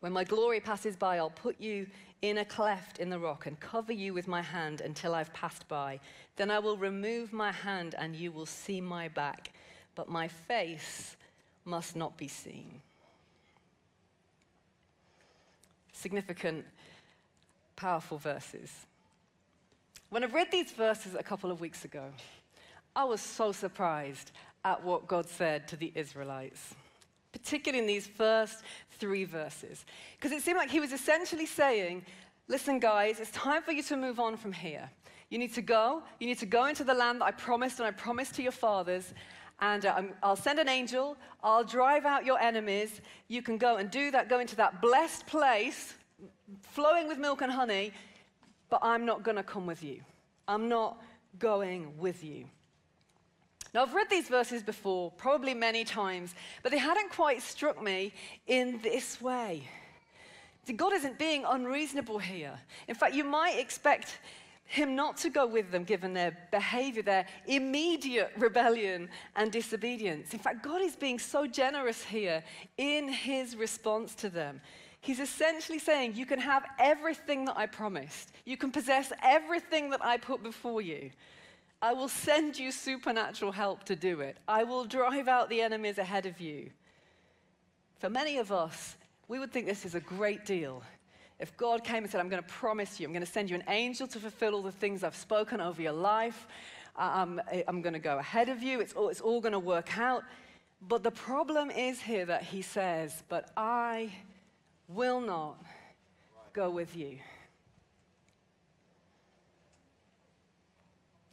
When 0.00 0.12
my 0.12 0.24
glory 0.24 0.60
passes 0.60 0.96
by, 0.96 1.18
I'll 1.18 1.30
put 1.30 1.60
you 1.60 1.86
in 2.22 2.38
a 2.38 2.44
cleft 2.44 2.98
in 2.98 3.10
the 3.10 3.18
rock 3.18 3.46
and 3.46 3.58
cover 3.60 3.92
you 3.92 4.12
with 4.12 4.28
my 4.28 4.42
hand 4.42 4.80
until 4.80 5.14
I've 5.14 5.32
passed 5.32 5.68
by. 5.68 6.00
Then 6.36 6.50
I 6.50 6.58
will 6.58 6.76
remove 6.76 7.32
my 7.32 7.52
hand 7.52 7.94
and 7.98 8.16
you 8.16 8.32
will 8.32 8.46
see 8.46 8.80
my 8.80 9.08
back, 9.08 9.52
but 9.94 10.08
my 10.08 10.28
face 10.28 11.16
must 11.64 11.96
not 11.96 12.16
be 12.16 12.28
seen. 12.28 12.80
Significant, 15.92 16.64
powerful 17.76 18.18
verses. 18.18 18.70
When 20.08 20.24
I 20.24 20.26
read 20.26 20.50
these 20.50 20.72
verses 20.72 21.14
a 21.14 21.22
couple 21.22 21.50
of 21.50 21.60
weeks 21.60 21.84
ago, 21.84 22.06
I 22.96 23.04
was 23.04 23.20
so 23.20 23.52
surprised 23.52 24.32
at 24.64 24.82
what 24.82 25.06
God 25.06 25.28
said 25.28 25.68
to 25.68 25.76
the 25.76 25.92
Israelites 25.94 26.74
particularly 27.32 27.80
in 27.80 27.86
these 27.86 28.06
first 28.06 28.62
three 28.92 29.24
verses. 29.24 29.84
Because 30.16 30.32
it 30.32 30.42
seemed 30.42 30.58
like 30.58 30.70
he 30.70 30.80
was 30.80 30.92
essentially 30.92 31.46
saying, 31.46 32.04
listen, 32.48 32.78
guys, 32.78 33.20
it's 33.20 33.30
time 33.30 33.62
for 33.62 33.72
you 33.72 33.82
to 33.84 33.96
move 33.96 34.20
on 34.20 34.36
from 34.36 34.52
here. 34.52 34.90
You 35.30 35.38
need 35.38 35.54
to 35.54 35.62
go. 35.62 36.02
You 36.18 36.26
need 36.26 36.38
to 36.38 36.46
go 36.46 36.66
into 36.66 36.84
the 36.84 36.94
land 36.94 37.20
that 37.20 37.26
I 37.26 37.30
promised 37.30 37.78
and 37.78 37.86
I 37.86 37.92
promised 37.92 38.34
to 38.34 38.42
your 38.42 38.52
fathers. 38.52 39.14
And 39.60 39.86
uh, 39.86 40.02
I'll 40.22 40.36
send 40.36 40.58
an 40.58 40.68
angel. 40.68 41.16
I'll 41.42 41.64
drive 41.64 42.04
out 42.04 42.24
your 42.24 42.38
enemies. 42.40 43.00
You 43.28 43.42
can 43.42 43.56
go 43.56 43.76
and 43.76 43.90
do 43.90 44.10
that, 44.10 44.28
go 44.28 44.40
into 44.40 44.56
that 44.56 44.82
blessed 44.82 45.26
place, 45.26 45.94
flowing 46.62 47.06
with 47.06 47.18
milk 47.18 47.42
and 47.42 47.52
honey. 47.52 47.92
But 48.68 48.80
I'm 48.82 49.06
not 49.06 49.22
going 49.22 49.36
to 49.36 49.42
come 49.42 49.66
with 49.66 49.84
you. 49.84 50.00
I'm 50.48 50.68
not 50.68 51.00
going 51.38 51.96
with 51.96 52.24
you. 52.24 52.46
Now, 53.72 53.82
I've 53.82 53.94
read 53.94 54.10
these 54.10 54.28
verses 54.28 54.62
before, 54.62 55.12
probably 55.12 55.54
many 55.54 55.84
times, 55.84 56.34
but 56.62 56.72
they 56.72 56.78
hadn't 56.78 57.10
quite 57.10 57.40
struck 57.42 57.82
me 57.82 58.12
in 58.46 58.80
this 58.82 59.20
way. 59.20 59.68
God 60.76 60.92
isn't 60.92 61.18
being 61.18 61.44
unreasonable 61.44 62.18
here. 62.18 62.58
In 62.86 62.94
fact, 62.94 63.14
you 63.14 63.24
might 63.24 63.58
expect 63.58 64.18
him 64.64 64.94
not 64.94 65.16
to 65.16 65.30
go 65.30 65.46
with 65.46 65.72
them 65.72 65.82
given 65.82 66.14
their 66.14 66.36
behavior, 66.52 67.02
their 67.02 67.26
immediate 67.46 68.30
rebellion 68.36 69.08
and 69.34 69.50
disobedience. 69.50 70.32
In 70.32 70.38
fact, 70.38 70.62
God 70.62 70.80
is 70.80 70.94
being 70.94 71.18
so 71.18 71.44
generous 71.46 72.04
here 72.04 72.44
in 72.78 73.08
his 73.08 73.56
response 73.56 74.14
to 74.16 74.30
them. 74.30 74.60
He's 75.00 75.18
essentially 75.18 75.80
saying, 75.80 76.14
You 76.14 76.24
can 76.24 76.38
have 76.38 76.64
everything 76.78 77.46
that 77.46 77.56
I 77.56 77.66
promised, 77.66 78.30
you 78.44 78.56
can 78.56 78.70
possess 78.70 79.12
everything 79.24 79.90
that 79.90 80.04
I 80.04 80.18
put 80.18 80.42
before 80.42 80.80
you. 80.82 81.10
I 81.82 81.94
will 81.94 82.08
send 82.08 82.58
you 82.58 82.72
supernatural 82.72 83.52
help 83.52 83.84
to 83.84 83.96
do 83.96 84.20
it. 84.20 84.36
I 84.46 84.64
will 84.64 84.84
drive 84.84 85.28
out 85.28 85.48
the 85.48 85.62
enemies 85.62 85.98
ahead 85.98 86.26
of 86.26 86.40
you. 86.40 86.70
For 87.98 88.10
many 88.10 88.38
of 88.38 88.52
us, 88.52 88.96
we 89.28 89.38
would 89.38 89.52
think 89.52 89.66
this 89.66 89.84
is 89.84 89.94
a 89.94 90.00
great 90.00 90.44
deal. 90.44 90.82
If 91.38 91.56
God 91.56 91.82
came 91.82 92.02
and 92.02 92.10
said, 92.10 92.20
I'm 92.20 92.28
going 92.28 92.42
to 92.42 92.48
promise 92.48 93.00
you, 93.00 93.06
I'm 93.06 93.12
going 93.12 93.24
to 93.24 93.30
send 93.30 93.48
you 93.48 93.56
an 93.56 93.64
angel 93.68 94.06
to 94.08 94.18
fulfill 94.18 94.54
all 94.54 94.62
the 94.62 94.72
things 94.72 95.02
I've 95.02 95.16
spoken 95.16 95.60
over 95.60 95.80
your 95.80 95.92
life, 95.92 96.46
uh, 96.96 97.10
um, 97.14 97.40
I'm, 97.50 97.62
I'm 97.68 97.82
going 97.82 97.94
to 97.94 97.98
go 97.98 98.18
ahead 98.18 98.50
of 98.50 98.62
you, 98.62 98.80
it's 98.80 98.92
all, 98.92 99.08
it's 99.08 99.22
all 99.22 99.40
going 99.40 99.52
to 99.52 99.58
work 99.58 99.96
out. 99.98 100.22
But 100.82 101.02
the 101.02 101.10
problem 101.10 101.70
is 101.70 102.00
here 102.00 102.26
that 102.26 102.42
he 102.42 102.60
says, 102.60 103.22
But 103.28 103.50
I 103.56 104.10
will 104.88 105.20
not 105.20 105.62
go 106.52 106.70
with 106.70 106.94
you. 106.94 107.18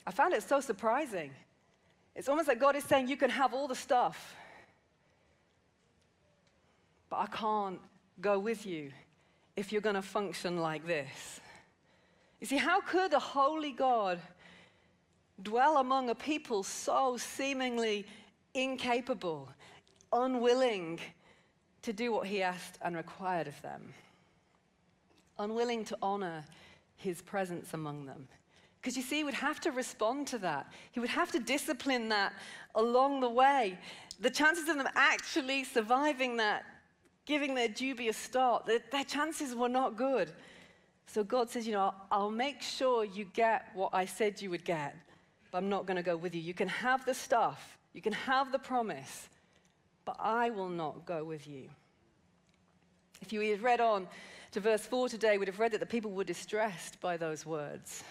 I 0.07 0.11
found 0.11 0.33
it 0.33 0.41
so 0.41 0.61
surprising. 0.61 1.31
It's 2.15 2.29
almost 2.29 2.47
like 2.47 2.61
God 2.61 2.77
is 2.77 2.85
saying, 2.85 3.09
You 3.09 3.17
can 3.17 3.29
have 3.29 3.53
all 3.53 3.67
the 3.67 3.75
stuff, 3.75 4.35
but 7.09 7.17
I 7.17 7.27
can't 7.27 7.79
go 8.21 8.39
with 8.39 8.65
you 8.65 8.91
if 9.57 9.73
you're 9.73 9.81
going 9.81 9.95
to 9.95 10.01
function 10.01 10.61
like 10.61 10.87
this. 10.87 11.41
You 12.39 12.47
see, 12.47 12.55
how 12.55 12.79
could 12.79 13.11
a 13.11 13.19
holy 13.19 13.73
God 13.73 14.19
dwell 15.43 15.77
among 15.77 16.09
a 16.09 16.15
people 16.15 16.63
so 16.63 17.17
seemingly 17.17 18.05
incapable, 18.53 19.49
unwilling 20.13 20.99
to 21.81 21.91
do 21.91 22.13
what 22.13 22.27
he 22.27 22.41
asked 22.41 22.77
and 22.81 22.95
required 22.95 23.47
of 23.47 23.61
them? 23.61 23.93
Unwilling 25.37 25.83
to 25.85 25.97
honor 26.01 26.45
his 26.95 27.21
presence 27.21 27.73
among 27.73 28.05
them. 28.05 28.27
Because 28.87 28.95
you 28.95 29.03
see, 29.03 29.17
he 29.17 29.23
would 29.25 29.33
have 29.33 29.59
to 29.59 29.71
respond 29.71 30.27
to 30.27 30.37
that. 30.37 30.71
He 30.93 31.01
would 31.01 31.09
have 31.09 31.29
to 31.31 31.39
discipline 31.39 32.07
that 32.07 32.31
along 32.73 33.19
the 33.19 33.29
way. 33.29 33.77
The 34.21 34.29
chances 34.29 34.69
of 34.69 34.77
them 34.77 34.87
actually 34.95 35.65
surviving 35.65 36.37
that 36.37 36.63
giving 37.25 37.53
their 37.53 37.67
dubious 37.67 38.15
start, 38.15 38.65
their, 38.65 38.79
their 38.93 39.03
chances 39.03 39.53
were 39.53 39.67
not 39.67 39.97
good. 39.97 40.31
So 41.05 41.21
God 41.21 41.49
says, 41.49 41.67
You 41.67 41.73
know, 41.73 41.93
I'll 42.09 42.31
make 42.31 42.61
sure 42.61 43.03
you 43.03 43.25
get 43.33 43.65
what 43.73 43.89
I 43.91 44.05
said 44.05 44.41
you 44.41 44.49
would 44.51 44.63
get, 44.63 44.95
but 45.51 45.57
I'm 45.57 45.67
not 45.67 45.85
going 45.85 45.97
to 45.97 46.01
go 46.01 46.15
with 46.15 46.33
you. 46.33 46.39
You 46.39 46.53
can 46.53 46.69
have 46.69 47.05
the 47.05 47.13
stuff, 47.13 47.77
you 47.91 48.01
can 48.01 48.13
have 48.13 48.53
the 48.53 48.59
promise, 48.59 49.27
but 50.05 50.15
I 50.17 50.49
will 50.49 50.69
not 50.69 51.05
go 51.05 51.25
with 51.25 51.45
you. 51.45 51.67
If 53.21 53.33
you 53.33 53.41
had 53.41 53.61
read 53.61 53.81
on 53.81 54.07
to 54.51 54.61
verse 54.61 54.85
4 54.85 55.09
today, 55.09 55.37
we'd 55.37 55.49
have 55.49 55.59
read 55.59 55.73
that 55.73 55.81
the 55.81 55.85
people 55.85 56.11
were 56.11 56.23
distressed 56.23 57.01
by 57.01 57.17
those 57.17 57.45
words. 57.45 58.05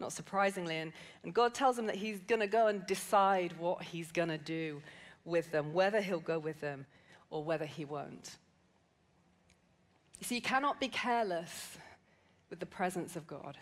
Not 0.00 0.12
surprisingly. 0.12 0.76
And, 0.76 0.92
and 1.22 1.32
God 1.32 1.54
tells 1.54 1.76
them 1.76 1.86
that 1.86 1.96
He's 1.96 2.20
going 2.20 2.40
to 2.40 2.46
go 2.46 2.66
and 2.66 2.86
decide 2.86 3.54
what 3.58 3.82
He's 3.82 4.10
going 4.12 4.28
to 4.28 4.38
do 4.38 4.82
with 5.24 5.50
them, 5.52 5.72
whether 5.72 6.00
He'll 6.00 6.20
go 6.20 6.38
with 6.38 6.60
them 6.60 6.86
or 7.34 7.42
whether 7.42 7.66
he 7.66 7.84
won't. 7.84 8.36
You 10.20 10.24
see, 10.24 10.36
you 10.36 10.40
cannot 10.40 10.78
be 10.78 10.86
careless 10.86 11.76
with 12.48 12.60
the 12.60 12.66
presence 12.66 13.16
of 13.16 13.26
God. 13.26 13.58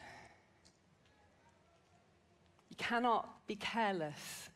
You 2.69 2.77
cannot 2.77 3.47
be 3.47 3.57
careless 3.57 4.51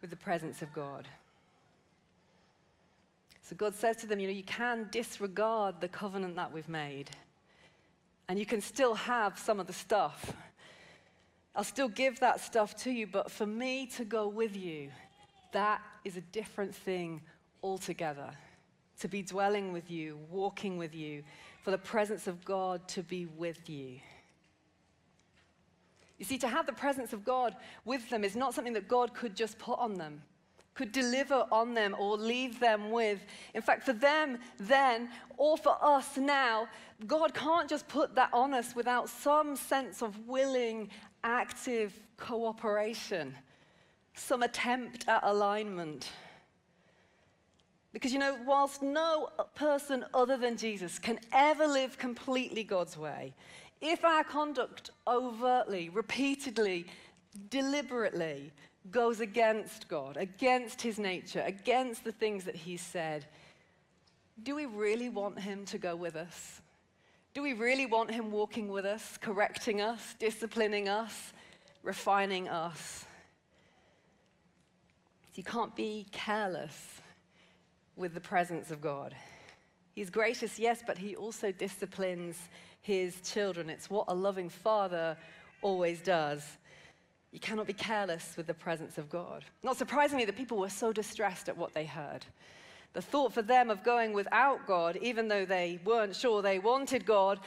with 0.00 0.10
the 0.10 0.16
presence 0.16 0.62
of 0.62 0.72
God. 0.72 1.08
So 3.42 3.56
God 3.56 3.74
says 3.74 3.96
to 3.96 4.06
them, 4.06 4.20
you 4.20 4.28
know, 4.28 4.32
you 4.32 4.44
can 4.44 4.86
disregard 4.92 5.80
the 5.80 5.88
covenant 5.88 6.36
that 6.36 6.52
we've 6.52 6.68
made, 6.68 7.10
and 8.28 8.38
you 8.38 8.46
can 8.46 8.60
still 8.60 8.94
have 8.94 9.36
some 9.36 9.58
of 9.58 9.66
the 9.66 9.72
stuff. 9.72 10.32
I'll 11.54 11.64
still 11.64 11.88
give 11.88 12.20
that 12.20 12.40
stuff 12.40 12.76
to 12.84 12.90
you, 12.90 13.06
but 13.06 13.30
for 13.30 13.46
me 13.46 13.86
to 13.96 14.04
go 14.04 14.28
with 14.28 14.56
you, 14.56 14.90
that 15.52 15.80
is 16.04 16.16
a 16.16 16.20
different 16.20 16.74
thing 16.74 17.20
altogether, 17.62 18.30
to 19.00 19.08
be 19.08 19.22
dwelling 19.22 19.72
with 19.72 19.90
you, 19.90 20.18
walking 20.30 20.78
with 20.78 20.94
you, 20.94 21.24
for 21.62 21.70
the 21.70 21.78
presence 21.78 22.26
of 22.26 22.44
God 22.44 22.86
to 22.88 23.02
be 23.02 23.26
with 23.26 23.68
you. 23.68 24.00
You 26.18 26.24
see, 26.24 26.38
to 26.38 26.48
have 26.48 26.66
the 26.66 26.72
presence 26.72 27.12
of 27.12 27.24
God 27.24 27.56
with 27.84 28.08
them 28.10 28.24
is 28.24 28.36
not 28.36 28.54
something 28.54 28.74
that 28.74 28.88
God 28.88 29.14
could 29.14 29.34
just 29.34 29.58
put 29.58 29.78
on 29.78 29.94
them, 29.94 30.22
could 30.74 30.92
deliver 30.92 31.46
on 31.50 31.74
them, 31.74 31.96
or 31.98 32.16
leave 32.16 32.60
them 32.60 32.90
with. 32.90 33.20
In 33.54 33.62
fact, 33.62 33.84
for 33.84 33.94
them 33.94 34.38
then, 34.58 35.08
or 35.38 35.56
for 35.56 35.76
us 35.82 36.16
now, 36.16 36.68
God 37.06 37.32
can't 37.32 37.68
just 37.68 37.88
put 37.88 38.14
that 38.16 38.28
on 38.34 38.52
us 38.52 38.76
without 38.76 39.08
some 39.08 39.56
sense 39.56 40.02
of 40.02 40.28
willing, 40.28 40.90
active 41.24 41.92
cooperation, 42.16 43.34
some 44.14 44.42
attempt 44.42 45.08
at 45.08 45.20
alignment. 45.24 46.10
Because 47.92 48.12
you 48.12 48.18
know, 48.18 48.36
whilst 48.46 48.82
no 48.82 49.30
person 49.54 50.04
other 50.14 50.36
than 50.36 50.56
Jesus 50.56 50.98
can 50.98 51.18
ever 51.32 51.66
live 51.66 51.98
completely 51.98 52.62
God's 52.62 52.96
way, 52.96 53.34
if 53.80 54.04
our 54.04 54.22
conduct 54.22 54.90
overtly, 55.08 55.88
repeatedly, 55.88 56.86
deliberately 57.48 58.52
goes 58.90 59.20
against 59.20 59.88
God, 59.88 60.16
against 60.16 60.80
his 60.82 60.98
nature, 60.98 61.42
against 61.46 62.04
the 62.04 62.12
things 62.12 62.44
that 62.44 62.56
he 62.56 62.76
said, 62.76 63.26
do 64.42 64.54
we 64.54 64.66
really 64.66 65.08
want 65.08 65.38
him 65.38 65.64
to 65.66 65.78
go 65.78 65.94
with 65.94 66.16
us? 66.16 66.60
Do 67.32 67.42
we 67.42 67.52
really 67.52 67.86
want 67.86 68.10
him 68.10 68.32
walking 68.32 68.68
with 68.68 68.84
us, 68.84 69.16
correcting 69.20 69.80
us, 69.80 70.14
disciplining 70.18 70.88
us, 70.88 71.32
refining 71.82 72.48
us? 72.48 73.04
You 75.34 75.44
can't 75.44 75.74
be 75.76 76.06
careless 76.10 77.00
with 77.96 78.14
the 78.14 78.20
presence 78.20 78.70
of 78.70 78.80
God. 78.80 79.14
He's 79.94 80.10
gracious, 80.10 80.58
yes, 80.58 80.82
but 80.84 80.98
he 80.98 81.14
also 81.14 81.52
disciplines 81.52 82.36
his 82.82 83.20
children. 83.20 83.70
It's 83.70 83.88
what 83.88 84.06
a 84.08 84.14
loving 84.14 84.48
father 84.48 85.16
always 85.62 86.00
does. 86.00 86.44
You 87.32 87.38
cannot 87.38 87.66
be 87.66 87.72
careless 87.72 88.34
with 88.36 88.48
the 88.48 88.54
presence 88.54 88.98
of 88.98 89.08
God. 89.08 89.44
Not 89.62 89.76
surprisingly, 89.76 90.24
the 90.24 90.32
people 90.32 90.58
were 90.58 90.68
so 90.68 90.92
distressed 90.92 91.48
at 91.48 91.56
what 91.56 91.74
they 91.74 91.84
heard. 91.84 92.26
The 92.92 93.02
thought 93.02 93.32
for 93.32 93.42
them 93.42 93.70
of 93.70 93.84
going 93.84 94.12
without 94.12 94.66
God, 94.66 94.98
even 95.00 95.28
though 95.28 95.44
they 95.44 95.78
weren't 95.84 96.16
sure 96.16 96.42
they 96.42 96.58
wanted 96.58 97.06
God, 97.06 97.38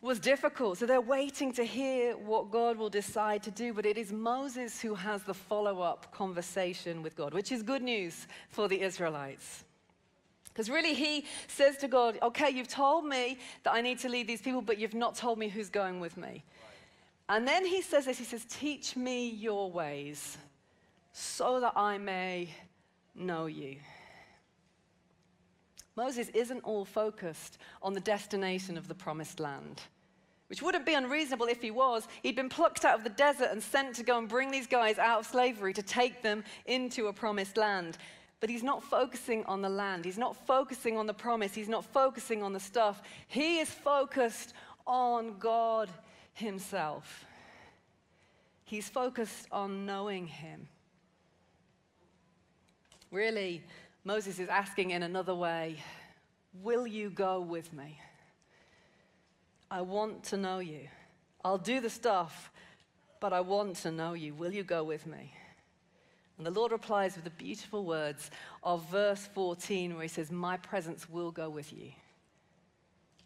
was 0.00 0.20
difficult. 0.20 0.78
So 0.78 0.86
they're 0.86 1.00
waiting 1.00 1.52
to 1.54 1.64
hear 1.64 2.16
what 2.16 2.50
God 2.50 2.76
will 2.76 2.90
decide 2.90 3.42
to 3.44 3.50
do. 3.50 3.72
But 3.72 3.86
it 3.86 3.98
is 3.98 4.12
Moses 4.12 4.80
who 4.80 4.94
has 4.94 5.22
the 5.22 5.34
follow 5.34 5.80
up 5.80 6.12
conversation 6.12 7.02
with 7.02 7.16
God, 7.16 7.34
which 7.34 7.52
is 7.52 7.62
good 7.62 7.82
news 7.82 8.26
for 8.48 8.68
the 8.68 8.80
Israelites. 8.80 9.64
Because 10.44 10.70
really, 10.70 10.94
he 10.94 11.24
says 11.46 11.76
to 11.78 11.88
God, 11.88 12.18
Okay, 12.22 12.50
you've 12.50 12.68
told 12.68 13.04
me 13.04 13.38
that 13.62 13.72
I 13.72 13.80
need 13.80 13.98
to 14.00 14.08
lead 14.08 14.26
these 14.26 14.42
people, 14.42 14.60
but 14.60 14.78
you've 14.78 14.94
not 14.94 15.14
told 15.14 15.38
me 15.38 15.48
who's 15.48 15.68
going 15.68 16.00
with 16.00 16.16
me. 16.16 16.42
And 17.28 17.46
then 17.46 17.64
he 17.64 17.82
says 17.82 18.06
this 18.06 18.18
He 18.18 18.24
says, 18.24 18.44
Teach 18.44 18.96
me 18.96 19.28
your 19.28 19.70
ways 19.70 20.36
so 21.12 21.60
that 21.60 21.74
I 21.76 21.98
may 21.98 22.50
know 23.14 23.46
you. 23.46 23.76
Moses 25.98 26.28
isn't 26.28 26.60
all 26.60 26.84
focused 26.84 27.58
on 27.82 27.92
the 27.92 27.98
destination 27.98 28.78
of 28.78 28.86
the 28.86 28.94
promised 28.94 29.40
land, 29.40 29.82
which 30.46 30.62
wouldn't 30.62 30.86
be 30.86 30.94
unreasonable 30.94 31.46
if 31.46 31.60
he 31.60 31.72
was. 31.72 32.06
He'd 32.22 32.36
been 32.36 32.48
plucked 32.48 32.84
out 32.84 32.96
of 32.96 33.02
the 33.02 33.10
desert 33.10 33.48
and 33.50 33.60
sent 33.60 33.96
to 33.96 34.04
go 34.04 34.16
and 34.16 34.28
bring 34.28 34.52
these 34.52 34.68
guys 34.68 34.96
out 34.98 35.18
of 35.18 35.26
slavery 35.26 35.74
to 35.74 35.82
take 35.82 36.22
them 36.22 36.44
into 36.66 37.08
a 37.08 37.12
promised 37.12 37.56
land. 37.56 37.98
But 38.38 38.48
he's 38.48 38.62
not 38.62 38.84
focusing 38.84 39.44
on 39.46 39.60
the 39.60 39.68
land. 39.68 40.04
He's 40.04 40.18
not 40.18 40.36
focusing 40.46 40.96
on 40.96 41.08
the 41.08 41.14
promise. 41.14 41.52
He's 41.52 41.68
not 41.68 41.84
focusing 41.84 42.44
on 42.44 42.52
the 42.52 42.60
stuff. 42.60 43.02
He 43.26 43.58
is 43.58 43.68
focused 43.68 44.54
on 44.86 45.36
God 45.40 45.90
Himself. 46.34 47.24
He's 48.62 48.88
focused 48.88 49.48
on 49.50 49.84
knowing 49.84 50.28
Him. 50.28 50.68
Really, 53.10 53.64
Moses 54.08 54.38
is 54.38 54.48
asking 54.48 54.92
in 54.92 55.02
another 55.02 55.34
way 55.34 55.76
Will 56.62 56.86
you 56.86 57.10
go 57.10 57.42
with 57.42 57.74
me? 57.74 58.00
I 59.70 59.82
want 59.82 60.24
to 60.24 60.38
know 60.38 60.60
you. 60.60 60.88
I'll 61.44 61.58
do 61.58 61.78
the 61.78 61.90
stuff, 61.90 62.50
but 63.20 63.34
I 63.34 63.42
want 63.42 63.76
to 63.76 63.92
know 63.92 64.14
you. 64.14 64.32
Will 64.32 64.50
you 64.50 64.64
go 64.64 64.82
with 64.82 65.06
me? 65.06 65.34
And 66.38 66.46
the 66.46 66.50
Lord 66.50 66.72
replies 66.72 67.16
with 67.16 67.24
the 67.24 67.30
beautiful 67.44 67.84
words 67.84 68.30
of 68.62 68.82
verse 68.90 69.28
14, 69.34 69.92
where 69.92 70.04
he 70.04 70.08
says, 70.08 70.32
My 70.32 70.56
presence 70.56 71.06
will 71.10 71.30
go 71.30 71.50
with 71.50 71.70
you, 71.70 71.92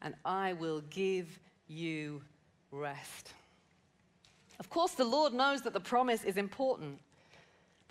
and 0.03 0.17
I 0.25 0.55
will 0.55 0.81
give 0.91 1.39
you 1.69 2.23
rest. 2.73 3.31
Of 4.59 4.69
course, 4.69 4.95
the 4.95 5.05
Lord 5.05 5.33
knows 5.33 5.63
that 5.63 5.75
the 5.75 5.81
promise 5.81 6.25
is 6.25 6.37
important, 6.37 6.99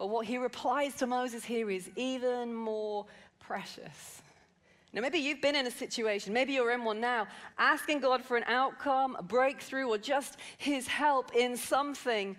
but 0.01 0.09
what 0.09 0.25
he 0.25 0.39
replies 0.39 0.95
to 0.95 1.05
Moses 1.05 1.45
here 1.45 1.69
is 1.69 1.87
even 1.95 2.55
more 2.55 3.05
precious. 3.39 4.23
Now, 4.93 5.01
maybe 5.01 5.19
you've 5.19 5.43
been 5.43 5.55
in 5.55 5.67
a 5.67 5.71
situation, 5.71 6.33
maybe 6.33 6.53
you're 6.53 6.71
in 6.71 6.83
one 6.83 6.99
now, 6.99 7.27
asking 7.59 7.99
God 7.99 8.25
for 8.25 8.35
an 8.35 8.43
outcome, 8.47 9.15
a 9.19 9.21
breakthrough, 9.21 9.87
or 9.87 9.99
just 9.99 10.39
his 10.57 10.87
help 10.87 11.35
in 11.35 11.55
something. 11.55 12.35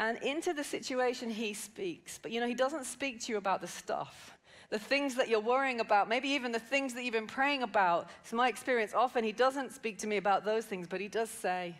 And 0.00 0.18
into 0.24 0.52
the 0.52 0.64
situation, 0.64 1.30
he 1.30 1.54
speaks. 1.54 2.18
But 2.20 2.32
you 2.32 2.40
know, 2.40 2.48
he 2.48 2.54
doesn't 2.54 2.86
speak 2.86 3.20
to 3.20 3.30
you 3.30 3.38
about 3.38 3.60
the 3.60 3.68
stuff, 3.68 4.36
the 4.70 4.78
things 4.80 5.14
that 5.14 5.28
you're 5.28 5.38
worrying 5.38 5.78
about, 5.78 6.08
maybe 6.08 6.30
even 6.30 6.50
the 6.50 6.58
things 6.58 6.94
that 6.94 7.04
you've 7.04 7.14
been 7.14 7.28
praying 7.28 7.62
about. 7.62 8.10
It's 8.24 8.32
my 8.32 8.48
experience. 8.48 8.94
Often 8.94 9.22
he 9.22 9.30
doesn't 9.30 9.70
speak 9.70 9.98
to 9.98 10.08
me 10.08 10.16
about 10.16 10.44
those 10.44 10.64
things, 10.64 10.88
but 10.88 11.00
he 11.00 11.06
does 11.06 11.30
say, 11.30 11.76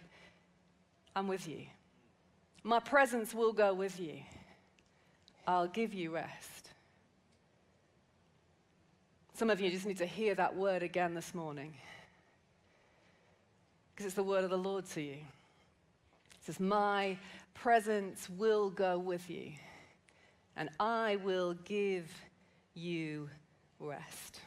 I'm 1.16 1.26
with 1.26 1.48
you. 1.48 1.62
My 2.62 2.78
presence 2.78 3.34
will 3.34 3.52
go 3.52 3.74
with 3.74 3.98
you. 3.98 4.20
I'll 5.46 5.68
give 5.68 5.94
you 5.94 6.14
rest. 6.14 6.70
Some 9.34 9.50
of 9.50 9.60
you 9.60 9.70
just 9.70 9.86
need 9.86 9.98
to 9.98 10.06
hear 10.06 10.34
that 10.34 10.54
word 10.54 10.82
again 10.82 11.14
this 11.14 11.34
morning. 11.34 11.72
Because 13.94 14.06
it's 14.06 14.14
the 14.14 14.22
word 14.22 14.44
of 14.44 14.50
the 14.50 14.58
Lord 14.58 14.86
to 14.90 15.00
you. 15.00 15.12
It 15.14 16.44
says, 16.44 16.60
My 16.60 17.16
presence 17.54 18.28
will 18.30 18.70
go 18.70 18.98
with 18.98 19.30
you, 19.30 19.52
and 20.56 20.68
I 20.78 21.16
will 21.16 21.54
give 21.64 22.10
you 22.74 23.28
rest. 23.78 24.40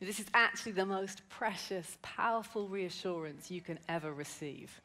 This 0.00 0.18
is 0.18 0.26
actually 0.32 0.72
the 0.72 0.86
most 0.86 1.28
precious, 1.28 1.98
powerful 2.00 2.68
reassurance 2.68 3.50
you 3.50 3.60
can 3.60 3.78
ever 3.86 4.12
receive. 4.12 4.80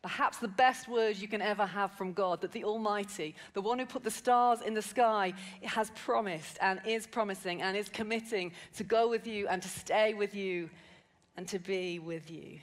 Perhaps 0.00 0.38
the 0.38 0.48
best 0.48 0.88
word 0.88 1.16
you 1.16 1.26
can 1.26 1.42
ever 1.42 1.66
have 1.66 1.90
from 1.92 2.12
God 2.12 2.40
that 2.42 2.52
the 2.52 2.62
Almighty, 2.62 3.34
the 3.54 3.60
one 3.60 3.80
who 3.80 3.86
put 3.86 4.04
the 4.04 4.10
stars 4.10 4.60
in 4.60 4.74
the 4.74 4.82
sky, 4.82 5.34
has 5.62 5.90
promised 5.90 6.56
and 6.60 6.80
is 6.86 7.06
promising 7.06 7.62
and 7.62 7.76
is 7.76 7.88
committing 7.88 8.52
to 8.76 8.84
go 8.84 9.08
with 9.08 9.26
you 9.26 9.48
and 9.48 9.60
to 9.60 9.68
stay 9.68 10.14
with 10.14 10.36
you 10.36 10.70
and 11.36 11.48
to 11.48 11.58
be 11.58 11.98
with 11.98 12.30
you. 12.30 12.60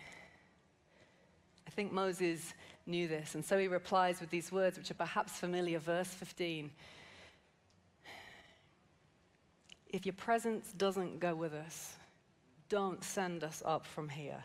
I 1.67 1.71
think 1.71 1.91
Moses 1.91 2.53
knew 2.85 3.07
this, 3.07 3.35
and 3.35 3.43
so 3.43 3.57
he 3.57 3.67
replies 3.67 4.21
with 4.21 4.29
these 4.29 4.51
words, 4.51 4.77
which 4.77 4.91
are 4.91 4.95
perhaps 4.95 5.33
familiar. 5.33 5.79
Verse 5.79 6.07
15 6.07 6.71
If 9.89 10.05
your 10.05 10.13
presence 10.13 10.71
doesn't 10.71 11.19
go 11.19 11.35
with 11.35 11.53
us, 11.53 11.95
don't 12.69 13.03
send 13.03 13.43
us 13.43 13.61
up 13.65 13.85
from 13.85 14.07
here. 14.07 14.43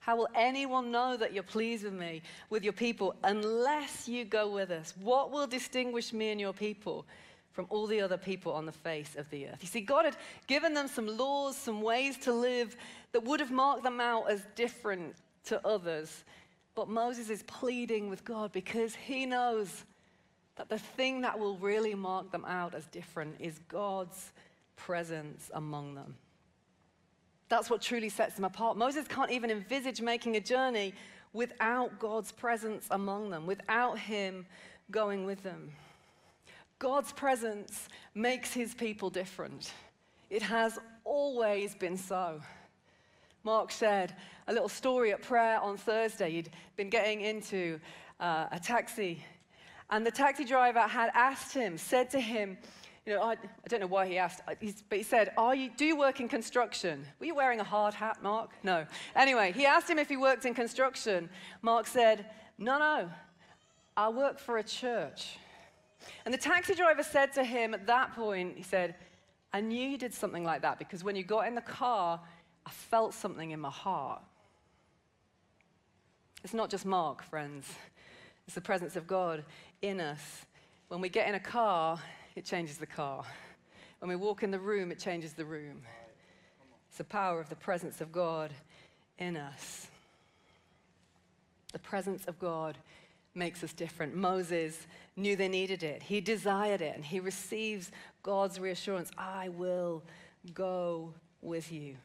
How 0.00 0.16
will 0.16 0.28
anyone 0.34 0.90
know 0.90 1.16
that 1.16 1.32
you're 1.32 1.42
pleased 1.42 1.84
with 1.84 1.92
me, 1.92 2.22
with 2.50 2.64
your 2.64 2.72
people, 2.72 3.14
unless 3.24 4.08
you 4.08 4.24
go 4.24 4.48
with 4.48 4.70
us? 4.70 4.94
What 5.00 5.30
will 5.30 5.46
distinguish 5.46 6.12
me 6.12 6.30
and 6.30 6.40
your 6.40 6.52
people 6.52 7.04
from 7.52 7.66
all 7.68 7.86
the 7.86 8.00
other 8.00 8.16
people 8.16 8.52
on 8.52 8.64
the 8.64 8.72
face 8.72 9.16
of 9.16 9.28
the 9.30 9.48
earth? 9.48 9.58
You 9.60 9.68
see, 9.68 9.80
God 9.80 10.04
had 10.04 10.16
given 10.46 10.72
them 10.72 10.88
some 10.88 11.06
laws, 11.18 11.56
some 11.56 11.82
ways 11.82 12.16
to 12.18 12.32
live 12.32 12.76
that 13.12 13.24
would 13.24 13.40
have 13.40 13.50
marked 13.50 13.82
them 13.82 14.00
out 14.00 14.30
as 14.30 14.42
different 14.54 15.14
to 15.44 15.66
others. 15.66 16.24
But 16.74 16.88
Moses 16.88 17.28
is 17.28 17.42
pleading 17.42 18.08
with 18.08 18.24
God 18.24 18.52
because 18.52 18.94
he 18.94 19.26
knows 19.26 19.84
that 20.56 20.68
the 20.68 20.78
thing 20.78 21.22
that 21.22 21.38
will 21.38 21.56
really 21.58 21.94
mark 21.94 22.30
them 22.30 22.44
out 22.44 22.74
as 22.74 22.86
different 22.86 23.36
is 23.40 23.58
God's 23.68 24.32
presence 24.76 25.50
among 25.54 25.94
them. 25.94 26.14
That's 27.48 27.70
what 27.70 27.80
truly 27.80 28.08
sets 28.08 28.34
them 28.34 28.44
apart. 28.44 28.76
Moses 28.76 29.06
can't 29.08 29.30
even 29.30 29.50
envisage 29.50 30.00
making 30.00 30.36
a 30.36 30.40
journey 30.40 30.94
without 31.32 31.98
God's 31.98 32.32
presence 32.32 32.86
among 32.90 33.30
them, 33.30 33.46
without 33.46 33.98
him 33.98 34.46
going 34.90 35.24
with 35.24 35.42
them. 35.42 35.70
God's 36.78 37.12
presence 37.12 37.88
makes 38.14 38.52
his 38.52 38.74
people 38.74 39.10
different. 39.10 39.72
It 40.30 40.42
has 40.42 40.78
always 41.04 41.74
been 41.74 41.96
so. 41.96 42.40
Mark 43.44 43.70
shared 43.70 44.14
a 44.46 44.52
little 44.52 44.68
story 44.68 45.12
at 45.12 45.22
prayer 45.22 45.60
on 45.60 45.76
Thursday. 45.76 46.30
He'd 46.30 46.50
been 46.76 46.90
getting 46.90 47.22
into 47.22 47.80
uh, 48.20 48.46
a 48.52 48.60
taxi, 48.60 49.22
and 49.90 50.04
the 50.04 50.10
taxi 50.10 50.44
driver 50.44 50.80
had 50.80 51.10
asked 51.14 51.54
him, 51.54 51.78
said 51.78 52.10
to 52.10 52.20
him, 52.20 52.58
you 53.08 53.14
know, 53.14 53.22
I, 53.22 53.32
I 53.32 53.68
don't 53.68 53.80
know 53.80 53.86
why 53.86 54.06
he 54.06 54.18
asked, 54.18 54.42
but 54.46 54.58
he 54.98 55.02
said, 55.02 55.32
Are 55.38 55.54
you, 55.54 55.70
Do 55.74 55.86
you 55.86 55.96
work 55.96 56.20
in 56.20 56.28
construction? 56.28 57.06
Were 57.18 57.24
you 57.24 57.34
wearing 57.34 57.58
a 57.58 57.64
hard 57.64 57.94
hat, 57.94 58.22
Mark? 58.22 58.50
No. 58.62 58.84
Anyway, 59.16 59.52
he 59.52 59.64
asked 59.64 59.88
him 59.88 59.98
if 59.98 60.10
he 60.10 60.18
worked 60.18 60.44
in 60.44 60.52
construction. 60.52 61.30
Mark 61.62 61.86
said, 61.86 62.26
No, 62.58 62.78
no, 62.78 63.08
I 63.96 64.10
work 64.10 64.38
for 64.38 64.58
a 64.58 64.62
church. 64.62 65.38
And 66.26 66.34
the 66.34 66.38
taxi 66.38 66.74
driver 66.74 67.02
said 67.02 67.32
to 67.32 67.44
him 67.44 67.72
at 67.72 67.86
that 67.86 68.14
point, 68.14 68.58
He 68.58 68.62
said, 68.62 68.94
I 69.54 69.62
knew 69.62 69.88
you 69.88 69.96
did 69.96 70.12
something 70.12 70.44
like 70.44 70.60
that 70.60 70.78
because 70.78 71.02
when 71.02 71.16
you 71.16 71.24
got 71.24 71.46
in 71.46 71.54
the 71.54 71.62
car, 71.62 72.20
I 72.66 72.70
felt 72.70 73.14
something 73.14 73.52
in 73.52 73.60
my 73.60 73.70
heart. 73.70 74.20
It's 76.44 76.52
not 76.52 76.68
just 76.68 76.84
Mark, 76.84 77.22
friends, 77.22 77.72
it's 78.46 78.54
the 78.54 78.60
presence 78.60 78.96
of 78.96 79.06
God 79.06 79.46
in 79.80 79.98
us. 79.98 80.44
When 80.88 81.00
we 81.00 81.08
get 81.08 81.26
in 81.26 81.34
a 81.34 81.40
car, 81.40 81.98
it 82.38 82.44
changes 82.44 82.78
the 82.78 82.86
car. 82.86 83.24
When 83.98 84.08
we 84.08 84.14
walk 84.14 84.44
in 84.44 84.52
the 84.52 84.60
room, 84.60 84.92
it 84.92 85.00
changes 85.00 85.32
the 85.32 85.44
room. 85.44 85.82
It's 86.88 86.98
the 86.98 87.04
power 87.04 87.40
of 87.40 87.48
the 87.48 87.56
presence 87.56 88.00
of 88.00 88.12
God 88.12 88.52
in 89.18 89.36
us. 89.36 89.88
The 91.72 91.80
presence 91.80 92.24
of 92.26 92.38
God 92.38 92.78
makes 93.34 93.64
us 93.64 93.72
different. 93.72 94.14
Moses 94.14 94.86
knew 95.16 95.34
they 95.34 95.48
needed 95.48 95.82
it, 95.82 96.00
he 96.00 96.20
desired 96.20 96.80
it, 96.80 96.94
and 96.94 97.04
he 97.04 97.18
receives 97.18 97.90
God's 98.22 98.60
reassurance 98.60 99.10
I 99.18 99.48
will 99.48 100.04
go 100.54 101.12
with 101.42 101.72
you. 101.72 101.96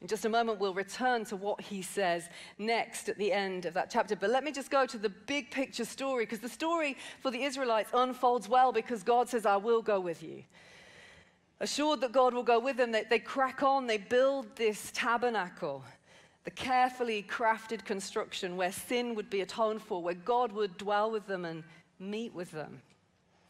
In 0.00 0.08
just 0.08 0.24
a 0.24 0.28
moment, 0.28 0.60
we'll 0.60 0.74
return 0.74 1.24
to 1.26 1.36
what 1.36 1.60
he 1.60 1.80
says 1.80 2.28
next 2.58 3.08
at 3.08 3.16
the 3.16 3.32
end 3.32 3.64
of 3.64 3.74
that 3.74 3.90
chapter. 3.90 4.14
But 4.14 4.30
let 4.30 4.44
me 4.44 4.52
just 4.52 4.70
go 4.70 4.84
to 4.84 4.98
the 4.98 5.08
big 5.08 5.50
picture 5.50 5.84
story, 5.84 6.24
because 6.24 6.40
the 6.40 6.48
story 6.48 6.96
for 7.20 7.30
the 7.30 7.42
Israelites 7.42 7.90
unfolds 7.94 8.48
well 8.48 8.72
because 8.72 9.02
God 9.02 9.28
says, 9.28 9.46
I 9.46 9.56
will 9.56 9.80
go 9.80 10.00
with 10.00 10.22
you. 10.22 10.42
Assured 11.60 12.00
that 12.02 12.12
God 12.12 12.34
will 12.34 12.42
go 12.42 12.58
with 12.58 12.76
them, 12.76 12.92
they, 12.92 13.04
they 13.08 13.20
crack 13.20 13.62
on, 13.62 13.86
they 13.86 13.96
build 13.96 14.56
this 14.56 14.90
tabernacle, 14.92 15.84
the 16.42 16.50
carefully 16.50 17.24
crafted 17.26 17.84
construction 17.84 18.56
where 18.56 18.72
sin 18.72 19.14
would 19.14 19.30
be 19.30 19.40
atoned 19.40 19.80
for, 19.80 20.02
where 20.02 20.14
God 20.14 20.52
would 20.52 20.76
dwell 20.76 21.10
with 21.10 21.26
them 21.26 21.44
and 21.44 21.62
meet 21.98 22.34
with 22.34 22.50
them. 22.50 22.82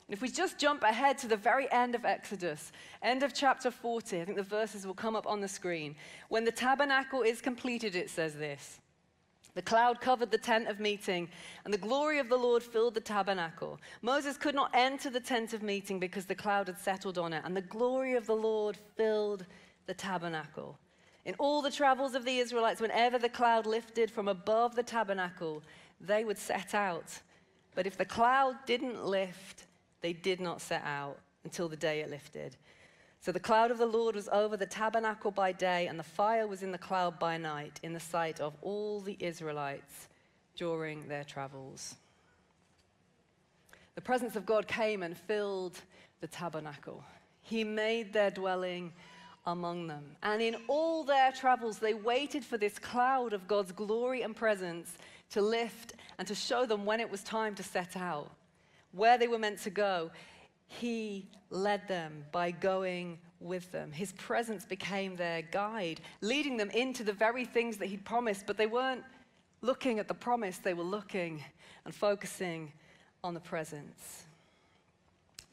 If 0.08 0.20
we 0.20 0.28
just 0.28 0.58
jump 0.58 0.82
ahead 0.82 1.16
to 1.18 1.28
the 1.28 1.36
very 1.36 1.70
end 1.72 1.94
of 1.94 2.04
Exodus, 2.04 2.72
end 3.02 3.22
of 3.22 3.32
chapter 3.32 3.70
40, 3.70 4.20
I 4.20 4.24
think 4.24 4.36
the 4.36 4.42
verses 4.42 4.86
will 4.86 4.94
come 4.94 5.16
up 5.16 5.26
on 5.26 5.40
the 5.40 5.48
screen. 5.48 5.96
When 6.28 6.44
the 6.44 6.52
tabernacle 6.52 7.22
is 7.22 7.40
completed, 7.40 7.96
it 7.96 8.10
says 8.10 8.34
this 8.34 8.80
The 9.54 9.62
cloud 9.62 10.02
covered 10.02 10.30
the 10.30 10.36
tent 10.36 10.68
of 10.68 10.78
meeting, 10.78 11.30
and 11.64 11.72
the 11.72 11.78
glory 11.78 12.18
of 12.18 12.28
the 12.28 12.36
Lord 12.36 12.62
filled 12.62 12.94
the 12.94 13.00
tabernacle. 13.00 13.80
Moses 14.02 14.36
could 14.36 14.54
not 14.54 14.70
enter 14.74 15.08
the 15.08 15.20
tent 15.20 15.54
of 15.54 15.62
meeting 15.62 15.98
because 15.98 16.26
the 16.26 16.34
cloud 16.34 16.66
had 16.66 16.78
settled 16.78 17.16
on 17.16 17.32
it, 17.32 17.42
and 17.46 17.56
the 17.56 17.62
glory 17.62 18.14
of 18.14 18.26
the 18.26 18.36
Lord 18.36 18.76
filled 18.96 19.46
the 19.86 19.94
tabernacle. 19.94 20.78
In 21.24 21.34
all 21.38 21.62
the 21.62 21.70
travels 21.70 22.14
of 22.14 22.26
the 22.26 22.38
Israelites, 22.38 22.82
whenever 22.82 23.18
the 23.18 23.30
cloud 23.30 23.64
lifted 23.64 24.10
from 24.10 24.28
above 24.28 24.76
the 24.76 24.82
tabernacle, 24.82 25.62
they 25.98 26.24
would 26.24 26.36
set 26.36 26.74
out. 26.74 27.20
But 27.74 27.86
if 27.86 27.96
the 27.96 28.04
cloud 28.04 28.56
didn't 28.66 29.02
lift, 29.02 29.64
they 30.04 30.12
did 30.12 30.38
not 30.38 30.60
set 30.60 30.82
out 30.84 31.18
until 31.44 31.66
the 31.66 31.78
day 31.78 32.00
it 32.00 32.10
lifted. 32.10 32.58
So 33.22 33.32
the 33.32 33.40
cloud 33.40 33.70
of 33.70 33.78
the 33.78 33.86
Lord 33.86 34.14
was 34.14 34.28
over 34.30 34.54
the 34.54 34.66
tabernacle 34.66 35.30
by 35.30 35.52
day, 35.52 35.86
and 35.86 35.98
the 35.98 36.02
fire 36.02 36.46
was 36.46 36.62
in 36.62 36.72
the 36.72 36.76
cloud 36.76 37.18
by 37.18 37.38
night, 37.38 37.80
in 37.82 37.94
the 37.94 38.00
sight 38.00 38.38
of 38.38 38.52
all 38.60 39.00
the 39.00 39.16
Israelites 39.18 40.08
during 40.56 41.08
their 41.08 41.24
travels. 41.24 41.94
The 43.94 44.02
presence 44.02 44.36
of 44.36 44.44
God 44.44 44.68
came 44.68 45.02
and 45.02 45.16
filled 45.16 45.80
the 46.20 46.26
tabernacle. 46.26 47.02
He 47.40 47.64
made 47.64 48.12
their 48.12 48.30
dwelling 48.30 48.92
among 49.46 49.86
them. 49.86 50.16
And 50.22 50.42
in 50.42 50.56
all 50.68 51.04
their 51.04 51.32
travels, 51.32 51.78
they 51.78 51.94
waited 51.94 52.44
for 52.44 52.58
this 52.58 52.78
cloud 52.78 53.32
of 53.32 53.48
God's 53.48 53.72
glory 53.72 54.20
and 54.20 54.36
presence 54.36 54.98
to 55.30 55.40
lift 55.40 55.94
and 56.18 56.28
to 56.28 56.34
show 56.34 56.66
them 56.66 56.84
when 56.84 57.00
it 57.00 57.10
was 57.10 57.22
time 57.22 57.54
to 57.54 57.62
set 57.62 57.96
out 57.96 58.30
where 58.94 59.18
they 59.18 59.28
were 59.28 59.38
meant 59.38 59.58
to 59.62 59.70
go, 59.70 60.10
he 60.66 61.28
led 61.50 61.86
them 61.88 62.24
by 62.32 62.50
going 62.50 63.18
with 63.40 63.70
them. 63.72 63.92
His 63.92 64.12
presence 64.12 64.64
became 64.64 65.16
their 65.16 65.42
guide, 65.42 66.00
leading 66.20 66.56
them 66.56 66.70
into 66.70 67.04
the 67.04 67.12
very 67.12 67.44
things 67.44 67.76
that 67.78 67.86
he'd 67.86 68.04
promised, 68.04 68.46
but 68.46 68.56
they 68.56 68.66
weren't 68.66 69.04
looking 69.60 69.98
at 69.98 70.08
the 70.08 70.14
promise, 70.14 70.58
they 70.58 70.74
were 70.74 70.84
looking 70.84 71.42
and 71.84 71.94
focusing 71.94 72.72
on 73.22 73.34
the 73.34 73.40
presence. 73.40 74.23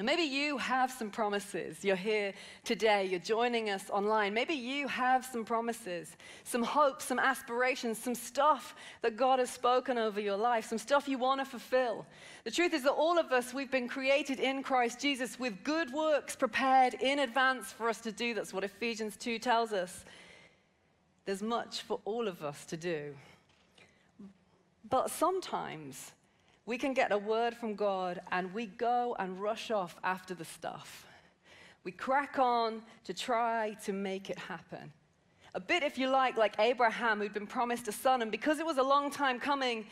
And 0.01 0.07
maybe 0.07 0.23
you 0.23 0.57
have 0.57 0.89
some 0.89 1.11
promises. 1.11 1.85
You're 1.85 1.95
here 1.95 2.33
today, 2.63 3.05
you're 3.05 3.19
joining 3.19 3.69
us 3.69 3.87
online. 3.91 4.33
Maybe 4.33 4.55
you 4.55 4.87
have 4.87 5.23
some 5.23 5.45
promises, 5.45 6.17
some 6.43 6.63
hopes, 6.63 7.05
some 7.05 7.19
aspirations, 7.19 7.99
some 7.99 8.15
stuff 8.15 8.73
that 9.03 9.15
God 9.15 9.37
has 9.37 9.51
spoken 9.51 9.99
over 9.99 10.19
your 10.19 10.37
life, 10.37 10.65
some 10.65 10.79
stuff 10.79 11.07
you 11.07 11.19
want 11.19 11.39
to 11.39 11.45
fulfill. 11.45 12.07
The 12.45 12.49
truth 12.49 12.73
is 12.73 12.81
that 12.81 12.93
all 12.93 13.19
of 13.19 13.31
us, 13.31 13.53
we've 13.53 13.69
been 13.69 13.87
created 13.87 14.39
in 14.39 14.63
Christ 14.63 14.99
Jesus 14.99 15.39
with 15.39 15.63
good 15.63 15.93
works 15.93 16.35
prepared 16.35 16.95
in 16.95 17.19
advance 17.19 17.71
for 17.71 17.87
us 17.87 18.01
to 18.01 18.11
do. 18.11 18.33
That's 18.33 18.55
what 18.55 18.63
Ephesians 18.63 19.15
2 19.17 19.37
tells 19.37 19.71
us. 19.71 20.03
There's 21.25 21.43
much 21.43 21.83
for 21.83 21.99
all 22.05 22.27
of 22.27 22.43
us 22.43 22.65
to 22.65 22.75
do. 22.75 23.13
But 24.89 25.11
sometimes, 25.11 26.13
we 26.65 26.78
can 26.78 26.93
get 26.93 27.12
a 27.12 27.17
word 27.17 27.56
from 27.56 27.76
God 27.76 28.21
and 28.32 28.54
we 28.54 28.67
go 28.67 29.15
and 29.19 29.41
rush 29.41 29.71
off 29.71 29.95
after 30.04 30.34
the 30.34 30.45
stuff. 30.45 31.06
We 31.84 31.91
crack 31.91 32.38
on 32.38 32.84
to 33.06 33.13
try 33.13 33.76
to 33.86 33.93
make 33.93 34.30
it 34.30 34.38
happen. 34.38 34.93
A 35.54 35.60
bit, 35.60 35.84
if 35.84 35.97
you 35.97 36.08
like, 36.08 36.38
like 36.38 36.56
Abraham, 36.60 37.19
who'd 37.19 37.34
been 37.34 37.47
promised 37.47 37.88
a 37.88 37.91
son, 37.91 38.21
and 38.21 38.32
because 38.32 38.60
it 38.60 38.65
was 38.65 38.78
a 38.78 38.84
long 38.84 39.12
time 39.12 39.39
coming, 39.39 39.86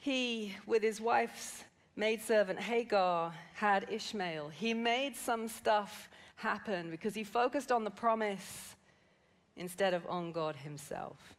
he, 0.00 0.54
with 0.66 0.82
his 0.82 1.00
wife's 1.00 1.64
maidservant 1.96 2.60
Hagar, 2.60 3.32
had 3.54 3.86
Ishmael. 3.90 4.48
He 4.48 4.74
made 4.74 5.16
some 5.16 5.48
stuff 5.48 6.10
happen 6.36 6.90
because 6.90 7.14
he 7.14 7.24
focused 7.24 7.72
on 7.72 7.84
the 7.84 7.90
promise 7.90 8.74
instead 9.56 9.94
of 9.94 10.06
on 10.06 10.32
God 10.32 10.56
himself. 10.56 11.33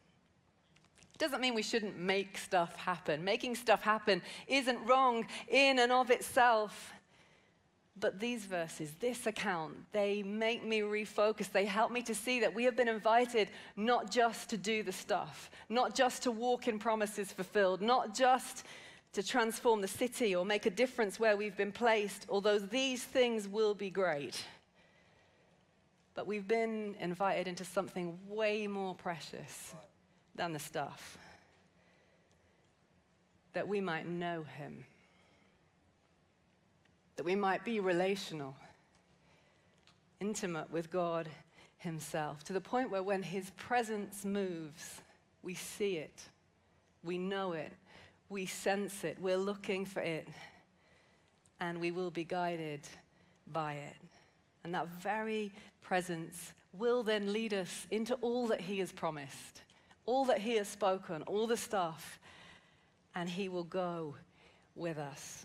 Doesn't 1.18 1.40
mean 1.40 1.54
we 1.54 1.62
shouldn't 1.62 1.98
make 1.98 2.36
stuff 2.36 2.76
happen. 2.76 3.24
Making 3.24 3.54
stuff 3.54 3.82
happen 3.82 4.20
isn't 4.46 4.84
wrong 4.86 5.26
in 5.48 5.78
and 5.78 5.90
of 5.90 6.10
itself. 6.10 6.92
But 7.98 8.20
these 8.20 8.44
verses, 8.44 8.92
this 9.00 9.26
account, 9.26 9.74
they 9.92 10.22
make 10.22 10.62
me 10.62 10.80
refocus. 10.80 11.50
They 11.50 11.64
help 11.64 11.90
me 11.90 12.02
to 12.02 12.14
see 12.14 12.40
that 12.40 12.54
we 12.54 12.64
have 12.64 12.76
been 12.76 12.88
invited 12.88 13.48
not 13.74 14.10
just 14.10 14.50
to 14.50 14.58
do 14.58 14.82
the 14.82 14.92
stuff, 14.92 15.50
not 15.70 15.94
just 15.94 16.22
to 16.24 16.30
walk 16.30 16.68
in 16.68 16.78
promises 16.78 17.32
fulfilled, 17.32 17.80
not 17.80 18.14
just 18.14 18.64
to 19.14 19.22
transform 19.22 19.80
the 19.80 19.88
city 19.88 20.36
or 20.36 20.44
make 20.44 20.66
a 20.66 20.70
difference 20.70 21.18
where 21.18 21.38
we've 21.38 21.56
been 21.56 21.72
placed, 21.72 22.26
although 22.28 22.58
these 22.58 23.02
things 23.02 23.48
will 23.48 23.72
be 23.72 23.88
great. 23.88 24.44
But 26.14 26.26
we've 26.26 26.46
been 26.46 26.96
invited 27.00 27.48
into 27.48 27.64
something 27.64 28.18
way 28.28 28.66
more 28.66 28.94
precious 28.94 29.74
than 30.36 30.52
the 30.52 30.58
stuff, 30.58 31.18
that 33.52 33.66
we 33.66 33.80
might 33.80 34.06
know 34.06 34.42
Him, 34.42 34.84
that 37.16 37.24
we 37.24 37.34
might 37.34 37.64
be 37.64 37.80
relational, 37.80 38.54
intimate 40.20 40.70
with 40.70 40.90
God 40.90 41.28
Himself, 41.78 42.44
to 42.44 42.52
the 42.52 42.60
point 42.60 42.90
where 42.90 43.02
when 43.02 43.22
His 43.22 43.50
presence 43.56 44.24
moves, 44.24 45.00
we 45.42 45.54
see 45.54 45.96
it, 45.96 46.22
we 47.02 47.18
know 47.18 47.52
it, 47.52 47.72
we 48.28 48.46
sense 48.46 49.04
it, 49.04 49.16
we're 49.20 49.36
looking 49.36 49.86
for 49.86 50.00
it, 50.00 50.28
and 51.60 51.80
we 51.80 51.90
will 51.90 52.10
be 52.10 52.24
guided 52.24 52.80
by 53.52 53.74
it. 53.74 53.96
And 54.64 54.74
that 54.74 54.88
very 54.88 55.52
presence 55.80 56.52
will 56.72 57.02
then 57.02 57.32
lead 57.32 57.54
us 57.54 57.86
into 57.90 58.14
all 58.16 58.48
that 58.48 58.60
He 58.60 58.80
has 58.80 58.92
promised 58.92 59.62
all 60.06 60.24
that 60.26 60.38
He 60.38 60.56
has 60.56 60.68
spoken, 60.68 61.22
all 61.22 61.46
the 61.46 61.56
stuff, 61.56 62.18
and 63.14 63.28
He 63.28 63.48
will 63.48 63.64
go 63.64 64.14
with 64.74 64.98
us. 64.98 65.44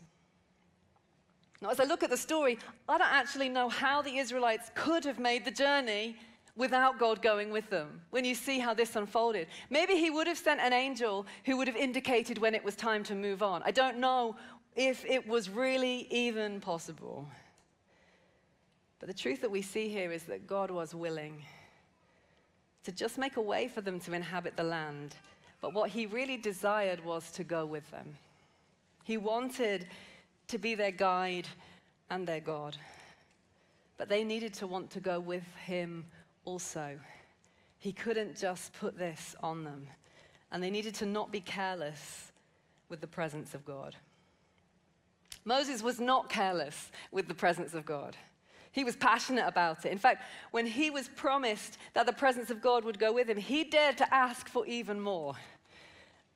Now, 1.62 1.70
as 1.70 1.80
I 1.80 1.84
look 1.84 2.04
at 2.04 2.10
the 2.10 2.18
story, 2.18 2.58
I 2.90 2.98
don't 2.98 3.12
actually 3.12 3.50
know 3.50 3.70
how 3.70 4.02
the 4.02 4.18
Israelites 4.18 4.72
could 4.74 5.06
have 5.06 5.20
made 5.20 5.46
the 5.46 5.52
journey 5.52 6.16
without 6.56 7.00
God 7.00 7.22
going 7.22 7.52
with 7.52 7.70
them. 7.70 8.02
When 8.10 8.26
you 8.26 8.36
see 8.36 8.60
how 8.60 8.74
this 8.74 8.96
unfolded, 8.96 9.48
maybe 9.70 9.96
He 9.96 10.10
would 10.10 10.28
have 10.28 10.38
sent 10.38 10.60
an 10.60 10.74
angel 10.74 11.26
who 11.46 11.58
would 11.58 11.68
have 11.68 11.78
indicated 11.78 12.38
when 12.38 12.56
it 12.56 12.64
was 12.64 12.76
time 12.76 13.04
to 13.06 13.16
move 13.16 13.44
on. 13.44 13.62
I 13.64 13.72
don't 13.72 13.98
know 13.98 14.36
if 14.76 15.06
it 15.06 15.28
was 15.28 15.50
really 15.50 16.08
even 16.10 16.60
possible. 16.62 17.28
But 19.00 19.08
the 19.08 19.16
truth 19.16 19.42
that 19.42 19.52
we 19.52 19.62
see 19.62 19.90
here 19.90 20.12
is 20.12 20.24
that 20.24 20.48
God 20.48 20.72
was 20.72 20.94
willing 20.94 21.44
to 22.84 22.92
just 22.92 23.18
make 23.18 23.38
a 23.38 23.42
way 23.42 23.68
for 23.68 23.82
them 23.82 24.00
to 24.02 24.14
inhabit 24.14 24.56
the 24.56 24.64
land. 24.64 25.16
But 25.62 25.74
what 25.74 25.90
he 25.90 26.06
really 26.06 26.38
desired 26.38 27.04
was 27.06 27.32
to 27.32 27.44
go 27.44 27.66
with 27.66 27.90
them. 27.92 28.18
He 29.04 29.18
wanted 29.18 29.88
to 30.48 30.58
be 30.58 30.76
their 30.76 30.92
guide 30.92 31.48
and 32.10 32.28
their 32.28 32.40
God. 32.40 32.78
But 33.98 34.10
they 34.10 34.24
needed 34.24 34.54
to 34.56 34.68
want 34.68 34.90
to 34.92 35.00
go 35.00 35.20
with 35.20 35.46
him 35.66 36.06
also. 36.46 37.00
He 37.80 37.92
couldn't 37.92 38.38
just 38.38 38.74
put 38.74 38.98
this 38.98 39.36
on 39.42 39.64
them. 39.64 39.88
And 40.52 40.62
they 40.62 40.70
needed 40.70 40.96
to 40.96 41.06
not 41.06 41.32
be 41.32 41.40
careless 41.40 42.32
with 42.90 43.00
the 43.00 43.08
presence 43.08 43.54
of 43.54 43.64
God. 43.66 43.96
Moses 45.46 45.82
was 45.82 46.00
not 46.00 46.30
careless 46.30 46.92
with 47.12 47.28
the 47.28 47.34
presence 47.34 47.74
of 47.74 47.86
God. 47.86 48.16
He 48.72 48.84
was 48.84 48.96
passionate 48.96 49.48
about 49.48 49.86
it. 49.86 49.92
In 49.92 49.98
fact, 49.98 50.24
when 50.52 50.66
he 50.66 50.90
was 50.90 51.10
promised 51.10 51.78
that 51.94 52.06
the 52.06 52.14
presence 52.14 52.50
of 52.50 52.62
God 52.62 52.86
would 52.86 53.00
go 53.00 53.12
with 53.12 53.30
him, 53.30 53.38
he 53.38 53.64
dared 53.64 53.98
to 53.98 54.14
ask 54.14 54.48
for 54.48 54.66
even 54.66 55.00
more. 55.00 55.36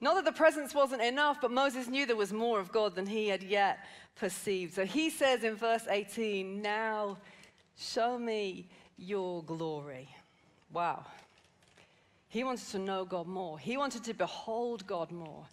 Not 0.01 0.15
that 0.15 0.25
the 0.25 0.33
presence 0.33 0.75
wasn't 0.75 1.01
enough, 1.01 1.39
but 1.41 1.51
Moses 1.51 1.87
knew 1.87 2.05
there 2.05 2.15
was 2.15 2.33
more 2.33 2.59
of 2.59 2.71
God 2.71 2.95
than 2.95 3.05
he 3.05 3.29
had 3.29 3.41
yet 3.41 3.79
perceived. 4.15 4.73
So 4.73 4.85
he 4.85 5.09
says 5.09 5.43
in 5.43 5.55
verse 5.55 5.87
18, 5.89 6.61
Now 6.61 7.17
show 7.77 8.19
me 8.19 8.67
your 8.97 9.41
glory. 9.43 10.09
Wow. 10.73 11.05
He 12.27 12.43
wanted 12.43 12.67
to 12.69 12.79
know 12.79 13.05
God 13.05 13.27
more, 13.27 13.57
he 13.57 13.77
wanted 13.77 14.03
to 14.03 14.13
behold 14.13 14.85
God 14.85 15.09
more. 15.11 15.45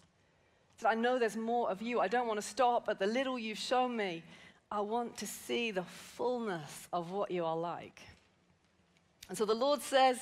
He 0.75 0.81
said, 0.81 0.89
I 0.89 0.95
know 0.95 1.17
there's 1.17 1.37
more 1.37 1.69
of 1.69 1.81
you. 1.81 2.01
I 2.01 2.09
don't 2.09 2.27
want 2.27 2.41
to 2.41 2.45
stop 2.45 2.89
at 2.89 2.99
the 2.99 3.07
little 3.07 3.39
you've 3.39 3.57
shown 3.57 3.95
me. 3.95 4.23
I 4.73 4.81
want 4.81 5.17
to 5.17 5.27
see 5.27 5.69
the 5.69 5.83
fullness 5.83 6.87
of 6.91 7.11
what 7.11 7.29
you 7.29 7.45
are 7.45 7.55
like. 7.55 8.01
And 9.29 9.37
so 9.37 9.45
the 9.45 9.53
Lord 9.53 9.83
says 9.83 10.17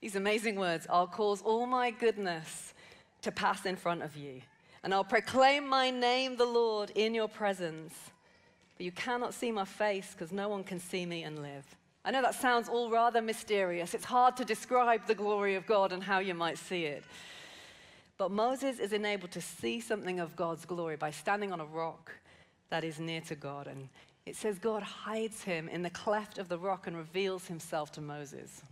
these 0.00 0.14
amazing 0.14 0.54
words 0.54 0.86
I'll 0.88 1.08
cause 1.08 1.42
all 1.42 1.66
my 1.66 1.90
goodness 1.90 2.74
to 3.22 3.32
pass 3.32 3.66
in 3.66 3.74
front 3.74 4.04
of 4.04 4.16
you, 4.16 4.40
and 4.84 4.94
I'll 4.94 5.02
proclaim 5.02 5.66
my 5.66 5.90
name, 5.90 6.36
the 6.36 6.46
Lord, 6.46 6.92
in 6.94 7.12
your 7.12 7.26
presence. 7.26 7.92
But 8.76 8.84
you 8.84 8.92
cannot 8.92 9.34
see 9.34 9.50
my 9.50 9.64
face 9.64 10.12
because 10.12 10.30
no 10.30 10.48
one 10.48 10.62
can 10.62 10.78
see 10.78 11.04
me 11.04 11.24
and 11.24 11.42
live. 11.42 11.66
I 12.04 12.12
know 12.12 12.22
that 12.22 12.36
sounds 12.36 12.68
all 12.68 12.90
rather 12.90 13.20
mysterious. 13.20 13.94
It's 13.94 14.04
hard 14.04 14.36
to 14.36 14.44
describe 14.44 15.08
the 15.08 15.16
glory 15.16 15.56
of 15.56 15.66
God 15.66 15.90
and 15.90 16.04
how 16.04 16.20
you 16.20 16.34
might 16.34 16.58
see 16.58 16.84
it. 16.84 17.02
But 18.16 18.30
Moses 18.30 18.78
is 18.78 18.92
enabled 18.92 19.32
to 19.32 19.40
see 19.40 19.80
something 19.80 20.20
of 20.20 20.36
God's 20.36 20.64
glory 20.64 20.94
by 20.94 21.10
standing 21.10 21.52
on 21.52 21.60
a 21.60 21.66
rock 21.66 22.12
that 22.70 22.84
is 22.84 22.98
near 22.98 23.20
to 23.22 23.34
God. 23.34 23.66
And 23.66 23.88
it 24.26 24.36
says 24.36 24.58
God 24.58 24.82
hides 24.82 25.42
him 25.42 25.68
in 25.68 25.82
the 25.82 25.90
cleft 25.90 26.38
of 26.38 26.48
the 26.48 26.58
rock 26.58 26.86
and 26.86 26.96
reveals 26.96 27.46
himself 27.46 27.92
to 27.92 28.00
Moses. 28.00 28.62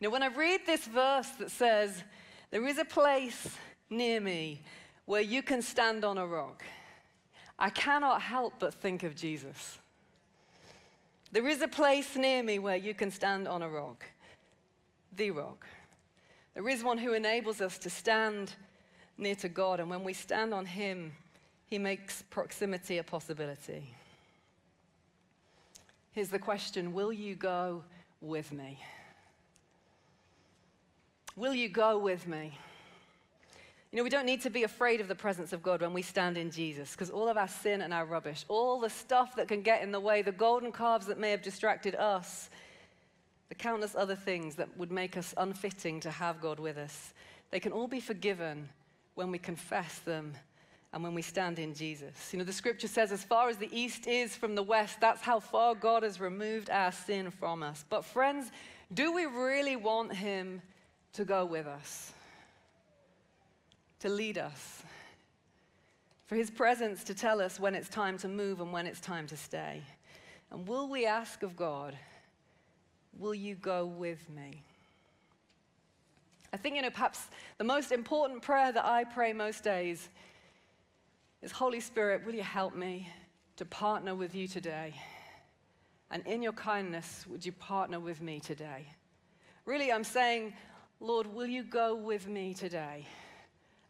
Now, 0.00 0.10
when 0.10 0.22
I 0.22 0.28
read 0.28 0.60
this 0.66 0.86
verse 0.86 1.28
that 1.38 1.50
says, 1.50 2.02
There 2.50 2.66
is 2.66 2.78
a 2.78 2.84
place 2.84 3.48
near 3.90 4.20
me 4.20 4.62
where 5.06 5.20
you 5.20 5.42
can 5.42 5.62
stand 5.62 6.04
on 6.04 6.18
a 6.18 6.26
rock, 6.26 6.64
I 7.58 7.70
cannot 7.70 8.22
help 8.22 8.54
but 8.58 8.74
think 8.74 9.02
of 9.02 9.14
Jesus. 9.14 9.78
There 11.30 11.48
is 11.48 11.62
a 11.62 11.68
place 11.68 12.16
near 12.16 12.42
me 12.42 12.58
where 12.58 12.76
you 12.76 12.94
can 12.94 13.10
stand 13.10 13.48
on 13.48 13.62
a 13.62 13.68
rock, 13.68 14.04
the 15.16 15.30
rock. 15.32 15.66
There 16.54 16.68
is 16.68 16.84
one 16.84 16.98
who 16.98 17.12
enables 17.12 17.60
us 17.60 17.76
to 17.78 17.90
stand 17.90 18.52
near 19.18 19.34
to 19.36 19.48
God, 19.48 19.80
and 19.80 19.90
when 19.90 20.04
we 20.04 20.12
stand 20.12 20.54
on 20.54 20.66
Him, 20.66 21.12
he 21.74 21.78
makes 21.78 22.22
proximity 22.30 22.98
a 22.98 23.02
possibility. 23.02 23.92
Here's 26.12 26.28
the 26.28 26.38
question 26.38 26.94
Will 26.94 27.12
you 27.12 27.34
go 27.34 27.82
with 28.20 28.52
me? 28.52 28.78
Will 31.34 31.52
you 31.52 31.68
go 31.68 31.98
with 31.98 32.28
me? 32.28 32.56
You 33.90 33.96
know, 33.96 34.04
we 34.04 34.10
don't 34.10 34.24
need 34.24 34.42
to 34.42 34.50
be 34.50 34.62
afraid 34.62 35.00
of 35.00 35.08
the 35.08 35.16
presence 35.16 35.52
of 35.52 35.64
God 35.64 35.80
when 35.80 35.92
we 35.92 36.02
stand 36.02 36.38
in 36.38 36.52
Jesus, 36.52 36.92
because 36.92 37.10
all 37.10 37.28
of 37.28 37.36
our 37.36 37.48
sin 37.48 37.80
and 37.80 37.92
our 37.92 38.06
rubbish, 38.06 38.44
all 38.46 38.78
the 38.78 38.88
stuff 38.88 39.34
that 39.34 39.48
can 39.48 39.62
get 39.62 39.82
in 39.82 39.90
the 39.90 39.98
way, 39.98 40.22
the 40.22 40.30
golden 40.30 40.70
calves 40.70 41.06
that 41.06 41.18
may 41.18 41.32
have 41.32 41.42
distracted 41.42 41.96
us, 41.96 42.50
the 43.48 43.56
countless 43.56 43.96
other 43.96 44.14
things 44.14 44.54
that 44.54 44.68
would 44.76 44.92
make 44.92 45.16
us 45.16 45.34
unfitting 45.38 45.98
to 45.98 46.10
have 46.12 46.40
God 46.40 46.60
with 46.60 46.78
us, 46.78 47.12
they 47.50 47.58
can 47.58 47.72
all 47.72 47.88
be 47.88 47.98
forgiven 47.98 48.68
when 49.16 49.32
we 49.32 49.38
confess 49.38 49.98
them 49.98 50.34
and 50.94 51.02
when 51.02 51.12
we 51.12 51.20
stand 51.20 51.58
in 51.58 51.74
Jesus. 51.74 52.32
You 52.32 52.38
know, 52.38 52.44
the 52.44 52.52
scripture 52.52 52.88
says, 52.88 53.12
as 53.12 53.22
far 53.22 53.50
as 53.50 53.58
the 53.58 53.68
east 53.70 54.06
is 54.06 54.34
from 54.34 54.54
the 54.54 54.62
west, 54.62 55.00
that's 55.00 55.20
how 55.20 55.40
far 55.40 55.74
God 55.74 56.04
has 56.04 56.20
removed 56.20 56.70
our 56.70 56.92
sin 56.92 57.30
from 57.30 57.62
us. 57.62 57.84
But, 57.90 58.04
friends, 58.04 58.50
do 58.94 59.12
we 59.12 59.26
really 59.26 59.76
want 59.76 60.14
Him 60.14 60.62
to 61.14 61.26
go 61.26 61.44
with 61.44 61.66
us? 61.66 62.12
To 64.00 64.08
lead 64.08 64.38
us? 64.38 64.82
for 66.26 66.36
His 66.36 66.50
presence 66.50 67.04
to 67.04 67.14
tell 67.14 67.40
us 67.40 67.60
when 67.60 67.74
it's 67.74 67.88
time 67.88 68.16
to 68.18 68.28
move 68.28 68.60
and 68.60 68.72
when 68.72 68.86
it's 68.86 69.00
time 69.00 69.26
to 69.26 69.36
stay. 69.36 69.82
And 70.50 70.66
will 70.66 70.88
we 70.88 71.06
ask 71.06 71.42
of 71.42 71.54
God, 71.54 71.96
Will 73.18 73.34
you 73.34 73.54
go 73.54 73.86
with 73.86 74.28
me? 74.28 74.62
I 76.52 76.56
think, 76.56 76.76
you 76.76 76.82
know, 76.82 76.90
perhaps 76.90 77.28
the 77.58 77.64
most 77.64 77.92
important 77.92 78.42
prayer 78.42 78.72
that 78.72 78.84
I 78.84 79.04
pray 79.04 79.32
most 79.32 79.62
days 79.62 80.08
is 81.44 81.52
Holy 81.52 81.80
Spirit, 81.80 82.24
will 82.24 82.34
you 82.34 82.42
help 82.42 82.74
me 82.74 83.06
to 83.56 83.66
partner 83.66 84.14
with 84.14 84.34
you 84.34 84.48
today? 84.48 84.94
And 86.10 86.26
in 86.26 86.42
your 86.42 86.54
kindness, 86.54 87.26
would 87.28 87.44
you 87.44 87.52
partner 87.52 88.00
with 88.00 88.22
me 88.22 88.40
today? 88.40 88.86
Really, 89.66 89.92
I'm 89.92 90.04
saying, 90.04 90.54
Lord, 91.00 91.26
will 91.26 91.46
you 91.46 91.62
go 91.62 91.94
with 91.94 92.26
me 92.26 92.54
today? 92.54 93.06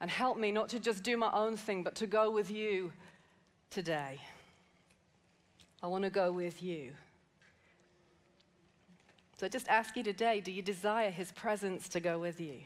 And 0.01 0.11
help 0.11 0.37
me 0.37 0.51
not 0.51 0.69
to 0.71 0.81
just 0.81 1.05
do 1.05 1.17
my 1.17 1.31
own 1.33 1.57
thing, 1.57 1.85
but 1.85 1.95
to 1.97 2.09
go 2.09 2.29
with 2.29 2.51
you 2.51 2.93
today. 3.71 4.19
I 5.81 5.87
want 5.87 6.03
to 6.03 6.11
go 6.11 6.33
with 6.33 6.61
you. 6.61 6.91
So 9.39 9.47
I 9.47 9.49
just 9.49 9.69
ask 9.69 9.97
you 9.97 10.03
today 10.03 10.41
do 10.41 10.51
you 10.51 10.63
desire 10.63 11.11
his 11.11 11.31
presence 11.31 11.89
to 11.91 12.01
go 12.01 12.19
with 12.19 12.41
you? 12.41 12.63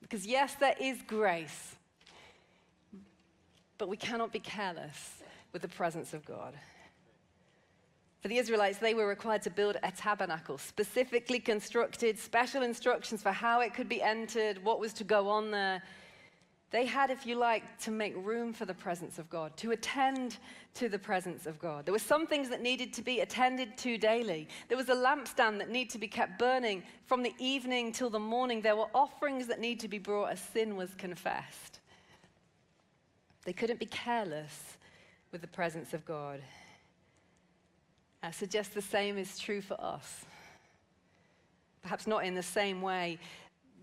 Because, 0.00 0.26
yes, 0.26 0.54
there 0.54 0.76
is 0.80 0.98
grace, 1.08 1.74
but 3.78 3.88
we 3.88 3.96
cannot 3.96 4.32
be 4.32 4.38
careless 4.38 5.22
with 5.52 5.62
the 5.62 5.68
presence 5.68 6.14
of 6.14 6.24
God. 6.24 6.54
For 8.20 8.28
the 8.28 8.38
Israelites, 8.38 8.78
they 8.78 8.94
were 8.94 9.06
required 9.06 9.42
to 9.42 9.50
build 9.50 9.76
a 9.82 9.90
tabernacle, 9.90 10.56
specifically 10.56 11.38
constructed, 11.38 12.18
special 12.18 12.62
instructions 12.62 13.22
for 13.22 13.32
how 13.32 13.60
it 13.60 13.74
could 13.74 13.88
be 13.88 14.00
entered, 14.00 14.64
what 14.64 14.80
was 14.80 14.94
to 14.94 15.04
go 15.04 15.28
on 15.28 15.50
there. 15.50 15.82
They 16.70 16.86
had, 16.86 17.10
if 17.10 17.26
you 17.26 17.36
like, 17.36 17.78
to 17.80 17.90
make 17.90 18.14
room 18.16 18.52
for 18.52 18.64
the 18.64 18.74
presence 18.74 19.18
of 19.18 19.28
God, 19.28 19.56
to 19.58 19.72
attend 19.72 20.38
to 20.74 20.88
the 20.88 20.98
presence 20.98 21.46
of 21.46 21.58
God. 21.60 21.84
There 21.84 21.92
were 21.92 21.98
some 21.98 22.26
things 22.26 22.48
that 22.48 22.62
needed 22.62 22.92
to 22.94 23.02
be 23.02 23.20
attended 23.20 23.76
to 23.78 23.98
daily. 23.98 24.48
There 24.68 24.78
was 24.78 24.88
a 24.88 24.94
lampstand 24.94 25.58
that 25.58 25.68
needed 25.68 25.90
to 25.90 25.98
be 25.98 26.08
kept 26.08 26.38
burning 26.38 26.82
from 27.04 27.22
the 27.22 27.34
evening 27.38 27.92
till 27.92 28.10
the 28.10 28.18
morning. 28.18 28.60
There 28.62 28.74
were 28.74 28.88
offerings 28.94 29.46
that 29.48 29.60
needed 29.60 29.80
to 29.80 29.88
be 29.88 29.98
brought 29.98 30.30
as 30.30 30.40
sin 30.40 30.76
was 30.76 30.94
confessed. 30.94 31.73
They 33.44 33.52
couldn't 33.52 33.78
be 33.78 33.86
careless 33.86 34.78
with 35.32 35.40
the 35.40 35.48
presence 35.48 35.94
of 35.94 36.04
God. 36.04 36.40
I 38.22 38.30
suggest 38.30 38.74
the 38.74 38.82
same 38.82 39.18
is 39.18 39.38
true 39.38 39.60
for 39.60 39.78
us. 39.80 40.24
Perhaps 41.82 42.06
not 42.06 42.24
in 42.24 42.34
the 42.34 42.42
same 42.42 42.80
way. 42.80 43.18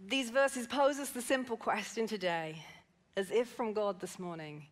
These 0.07 0.31
verses 0.31 0.65
pose 0.65 0.97
us 0.97 1.11
the 1.11 1.21
simple 1.21 1.57
question 1.57 2.07
today 2.07 2.63
as 3.15 3.29
if 3.29 3.49
from 3.49 3.73
God 3.73 3.99
this 3.99 4.17
morning 4.17 4.65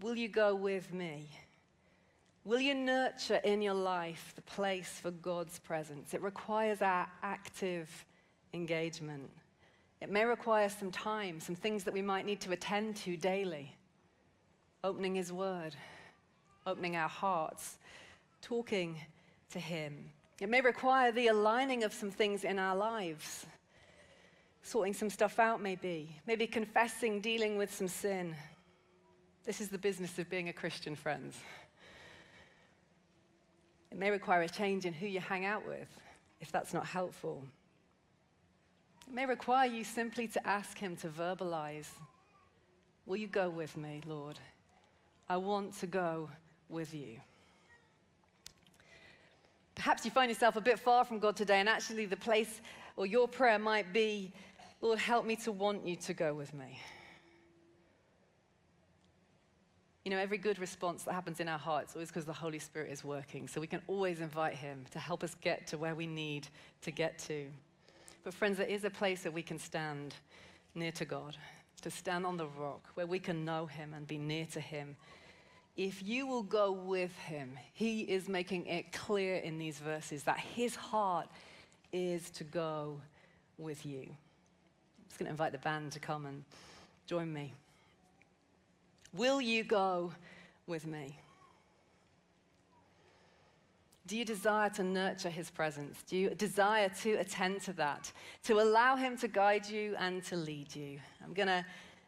Will 0.00 0.16
you 0.16 0.28
go 0.28 0.54
with 0.54 0.92
me? 0.92 1.28
Will 2.44 2.60
you 2.60 2.74
nurture 2.74 3.40
in 3.44 3.62
your 3.62 3.74
life 3.74 4.32
the 4.34 4.42
place 4.42 4.98
for 5.00 5.12
God's 5.12 5.60
presence? 5.60 6.12
It 6.12 6.20
requires 6.22 6.82
our 6.82 7.06
active 7.22 7.88
engagement. 8.52 9.30
It 10.02 10.10
may 10.10 10.24
require 10.24 10.68
some 10.68 10.90
time, 10.90 11.38
some 11.38 11.54
things 11.54 11.84
that 11.84 11.94
we 11.94 12.02
might 12.02 12.26
need 12.26 12.40
to 12.40 12.50
attend 12.50 12.96
to 12.96 13.16
daily. 13.16 13.76
Opening 14.82 15.14
His 15.14 15.32
Word, 15.32 15.76
opening 16.66 16.96
our 16.96 17.08
hearts, 17.08 17.78
talking 18.40 18.96
to 19.50 19.60
Him. 19.60 20.10
It 20.40 20.48
may 20.48 20.60
require 20.60 21.12
the 21.12 21.28
aligning 21.28 21.84
of 21.84 21.92
some 21.92 22.10
things 22.10 22.42
in 22.42 22.58
our 22.58 22.74
lives 22.74 23.46
sorting 24.64 24.94
some 24.94 25.10
stuff 25.10 25.38
out, 25.38 25.60
maybe, 25.60 26.16
maybe 26.26 26.46
confessing, 26.46 27.20
dealing 27.20 27.56
with 27.56 27.72
some 27.72 27.88
sin. 27.88 28.34
This 29.44 29.60
is 29.60 29.68
the 29.68 29.78
business 29.78 30.18
of 30.18 30.30
being 30.30 30.48
a 30.48 30.52
Christian, 30.52 30.94
friends. 30.94 31.36
It 33.90 33.98
may 33.98 34.10
require 34.10 34.42
a 34.42 34.48
change 34.48 34.84
in 34.84 34.92
who 34.92 35.06
you 35.06 35.20
hang 35.20 35.44
out 35.44 35.66
with, 35.66 35.88
if 36.40 36.50
that's 36.50 36.72
not 36.72 36.86
helpful. 36.86 37.44
It 39.06 39.14
may 39.14 39.26
require 39.26 39.68
you 39.68 39.84
simply 39.84 40.28
to 40.28 40.46
ask 40.46 40.78
Him 40.78 40.96
to 40.96 41.08
verbalize 41.08 41.88
Will 43.04 43.16
you 43.16 43.26
go 43.26 43.50
with 43.50 43.76
me, 43.76 44.00
Lord? 44.06 44.38
I 45.28 45.36
want 45.36 45.76
to 45.80 45.86
go 45.86 46.30
with 46.68 46.94
you. 46.94 47.16
Perhaps 49.74 50.04
you 50.04 50.10
find 50.10 50.30
yourself 50.30 50.54
a 50.54 50.60
bit 50.60 50.78
far 50.78 51.04
from 51.04 51.18
God 51.18 51.34
today, 51.34 51.58
and 51.58 51.68
actually, 51.68 52.06
the 52.06 52.16
place 52.16 52.60
or 52.96 53.06
your 53.06 53.26
prayer 53.26 53.58
might 53.58 53.92
be 53.92 54.32
Lord, 54.82 54.98
help 54.98 55.24
me 55.24 55.36
to 55.36 55.52
want 55.52 55.86
you 55.86 55.94
to 55.94 56.12
go 56.12 56.34
with 56.34 56.52
me. 56.52 56.78
You 60.04 60.10
know, 60.10 60.18
every 60.18 60.38
good 60.38 60.58
response 60.58 61.04
that 61.04 61.12
happens 61.12 61.38
in 61.38 61.48
our 61.48 61.58
hearts 61.58 61.94
always 61.94 62.08
because 62.08 62.24
the 62.24 62.32
Holy 62.32 62.58
Spirit 62.58 62.90
is 62.90 63.04
working. 63.04 63.46
So 63.46 63.60
we 63.60 63.68
can 63.68 63.80
always 63.86 64.20
invite 64.20 64.54
Him 64.54 64.84
to 64.90 64.98
help 64.98 65.22
us 65.22 65.36
get 65.40 65.68
to 65.68 65.78
where 65.78 65.94
we 65.94 66.08
need 66.08 66.48
to 66.82 66.90
get 66.90 67.20
to. 67.20 67.46
But, 68.24 68.34
friends, 68.34 68.58
there 68.58 68.66
is 68.66 68.84
a 68.84 68.90
place 68.90 69.22
that 69.22 69.32
we 69.32 69.42
can 69.42 69.58
stand 69.58 70.14
near 70.74 70.92
to 70.92 71.04
God, 71.04 71.36
to 71.82 71.90
stand 71.90 72.24
on 72.24 72.36
the 72.36 72.46
rock 72.46 72.88
where 72.94 73.06
we 73.06 73.18
can 73.18 73.44
know 73.44 73.66
Him 73.66 73.94
and 73.94 74.06
be 74.06 74.18
near 74.18 74.46
to 74.52 74.60
Him. 74.60 74.96
If 75.76 76.02
you 76.02 76.26
will 76.26 76.42
go 76.42 76.70
with 76.72 77.16
Him, 77.18 77.58
He 77.72 78.02
is 78.02 78.28
making 78.28 78.66
it 78.66 78.92
clear 78.92 79.36
in 79.36 79.58
these 79.58 79.78
verses 79.78 80.22
that 80.24 80.38
His 80.38 80.76
heart 80.76 81.28
is 81.92 82.30
to 82.30 82.44
go 82.44 83.00
with 83.58 83.84
you 83.84 84.00
I'm 85.02 85.08
just 85.08 85.18
going 85.18 85.26
to 85.26 85.30
invite 85.30 85.52
the 85.52 85.58
band 85.58 85.92
to 85.92 86.00
come 86.00 86.24
and 86.26 86.44
join 87.06 87.32
me. 87.32 87.52
Will 89.12 89.40
you 89.42 89.62
go 89.62 90.12
with 90.66 90.86
me? 90.86 91.18
Do 94.06 94.16
you 94.16 94.24
desire 94.24 94.68
to 94.70 94.82
nurture 94.82 95.30
his 95.30 95.50
presence? 95.50 96.02
Do 96.08 96.16
you 96.16 96.30
desire 96.30 96.88
to 97.02 97.12
attend 97.14 97.62
to 97.62 97.72
that? 97.74 98.10
To 98.44 98.60
allow 98.60 98.96
him 98.96 99.16
to 99.18 99.28
guide 99.28 99.68
you 99.68 99.94
and 99.98 100.24
to 100.24 100.36
lead 100.36 100.74
you? 100.74 100.98
I'm 101.24 101.32
going 101.32 101.48
to 101.48 101.64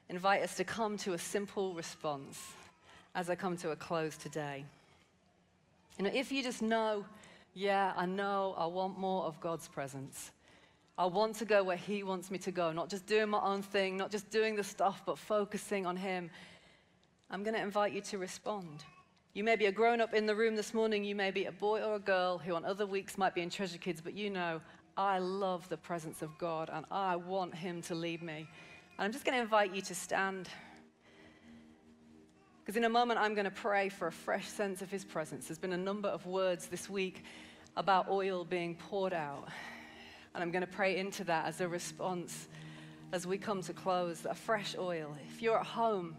invite 0.09 0.43
us 0.43 0.57
to 0.57 0.65
come 0.65 0.97
to 0.99 1.13
a 1.13 1.19
simple 1.19 1.73
response 1.75 2.53
as 3.15 3.31
I 3.31 3.37
come 3.37 3.57
to 3.59 3.71
a 3.71 3.77
close 3.77 4.17
today. 4.17 4.65
You 5.99 6.05
know, 6.05 6.11
if 6.13 6.33
you 6.33 6.43
just 6.43 6.63
know, 6.63 7.05
yeah, 7.55 7.93
I 7.97 8.07
know 8.07 8.55
I 8.59 8.67
want 8.67 8.99
more 8.99 9.25
of 9.25 9.41
God's 9.41 9.69
presence, 9.69 10.33
I 10.99 11.07
want 11.07 11.37
to 11.37 11.45
go 11.45 11.63
where 11.63 11.77
He 11.77 12.03
wants 12.03 12.31
me 12.31 12.39
to 12.39 12.51
go, 12.51 12.73
not 12.73 12.89
just 12.89 13.07
doing 13.07 13.29
my 13.29 13.41
own 13.41 13.63
thing, 13.63 13.97
not 13.97 14.11
just 14.11 14.31
doing 14.31 14.57
the 14.57 14.65
stuff, 14.65 15.03
but 15.07 15.19
focusing 15.19 15.87
on 15.87 15.97
Him. 15.97 16.31
I'm 17.31 17.45
going 17.45 17.55
to 17.55 17.63
invite 17.63 17.93
you 17.93 18.01
to 18.01 18.19
respond. 18.19 18.85
You 19.35 19.43
may 19.43 19.57
be 19.57 19.67
a 19.67 19.73
grown 19.73 20.01
up 20.01 20.15
in 20.15 20.27
the 20.27 20.35
room 20.37 20.55
this 20.55 20.73
morning, 20.73 21.03
you 21.03 21.17
may 21.17 21.33
be 21.33 21.47
a 21.47 21.51
boy 21.51 21.83
or 21.83 21.97
a 21.97 21.99
girl 21.99 22.39
who 22.39 22.55
on 22.55 22.65
other 22.65 22.87
weeks 22.87 23.19
might 23.19 23.35
be 23.35 23.41
in 23.41 23.51
Treasure 23.51 23.79
Kids, 23.79 24.01
but 24.01 24.15
you 24.15 24.31
know, 24.31 24.61
I 24.97 25.19
love 25.19 25.69
the 25.69 25.77
presence 25.77 26.23
of 26.23 26.39
God 26.39 26.71
and 26.73 26.87
I 26.89 27.17
want 27.17 27.53
Him 27.53 27.83
to 27.83 27.97
lead 27.97 28.23
me. 28.23 28.47
And 28.97 29.05
I'm 29.05 29.11
just 29.11 29.25
going 29.25 29.37
to 29.37 29.43
invite 29.43 29.75
you 29.75 29.83
to 29.83 29.95
stand. 29.97 30.49
Because 32.61 32.77
in 32.77 32.85
a 32.85 32.89
moment, 32.89 33.19
I'm 33.19 33.35
going 33.35 33.47
to 33.47 33.51
pray 33.51 33.89
for 33.89 34.07
a 34.07 34.13
fresh 34.13 34.47
sense 34.47 34.83
of 34.83 34.91
His 34.93 35.05
presence. 35.05 35.49
There's 35.49 35.59
been 35.59 35.73
a 35.73 35.77
number 35.77 36.09
of 36.09 36.25
words 36.27 36.69
this 36.69 36.89
week 36.89 37.25
about 37.77 38.09
oil 38.09 38.45
being 38.45 38.77
poured 38.77 39.13
out. 39.13 39.49
And 40.33 40.45
I'm 40.45 40.53
going 40.53 40.65
to 40.65 40.69
pray 40.69 40.97
into 40.97 41.25
that 41.25 41.47
as 41.47 41.61
a 41.61 41.67
response 41.67 42.47
as 43.11 43.27
we 43.27 43.37
come 43.39 43.63
to 43.63 43.73
close 43.73 44.27
a 44.31 44.35
fresh 44.35 44.77
oil. 44.79 45.17
If 45.29 45.43
you're 45.43 45.59
at 45.59 45.67
home, 45.67 46.15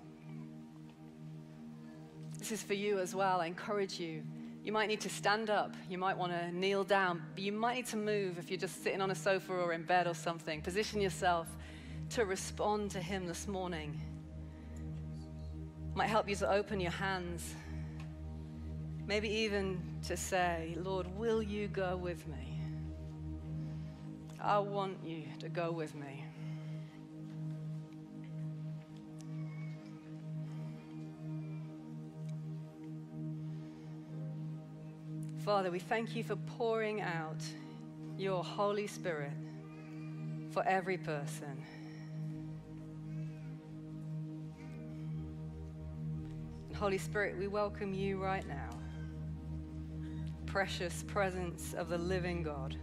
this 2.46 2.60
is 2.60 2.64
for 2.64 2.76
you 2.76 3.00
as 3.00 3.16
well. 3.16 3.42
I 3.42 3.48
encourage 3.48 4.00
you. 4.00 4.22
You 4.64 4.72
might 4.72 4.88
need 4.88 5.02
to 5.02 5.10
stand 5.10 5.50
up. 5.50 5.74
You 5.90 5.98
might 5.98 6.16
want 6.16 6.32
to 6.32 6.52
kneel 6.52 6.84
down. 6.84 7.24
But 7.34 7.44
you 7.44 7.52
might 7.52 7.74
need 7.74 7.86
to 7.88 7.98
move 7.98 8.38
if 8.38 8.52
you're 8.52 8.60
just 8.60 8.84
sitting 8.84 9.02
on 9.02 9.10
a 9.10 9.16
sofa 9.16 9.52
or 9.52 9.74
in 9.74 9.82
bed 9.82 10.06
or 10.06 10.14
something. 10.14 10.62
Position 10.62 11.02
yourself 11.02 11.48
to 12.12 12.24
respond 12.24 12.92
to 12.92 13.00
Him 13.00 13.26
this 13.26 13.48
morning. 13.48 14.00
Might 15.96 16.06
help 16.06 16.30
you 16.30 16.36
to 16.36 16.52
open 16.52 16.80
your 16.80 16.92
hands. 16.92 17.56
Maybe 19.08 19.28
even 19.28 19.82
to 20.06 20.16
say, 20.16 20.78
Lord, 20.78 21.08
will 21.18 21.42
you 21.42 21.68
go 21.68 21.98
with 21.98 22.28
me? 22.28 22.60
I 24.40 24.60
want 24.60 24.98
you 25.04 25.24
to 25.40 25.50
go 25.50 25.72
with 25.72 25.96
me. 25.96 26.24
Father, 35.46 35.70
we 35.70 35.78
thank 35.78 36.16
you 36.16 36.24
for 36.24 36.36
pouring 36.58 37.02
out 37.02 37.44
your 38.18 38.44
Holy 38.44 38.88
Spirit 38.88 39.32
for 40.50 40.68
every 40.68 40.98
person. 40.98 41.64
And 46.68 46.76
Holy 46.76 46.98
Spirit, 46.98 47.38
we 47.38 47.48
welcome 47.48 47.94
you 47.94 48.18
right 48.18 48.44
now. 48.48 48.72
Precious 50.48 51.04
presence 51.04 51.76
of 51.76 51.90
the 51.90 51.98
living 52.00 52.42
God. 52.42 52.76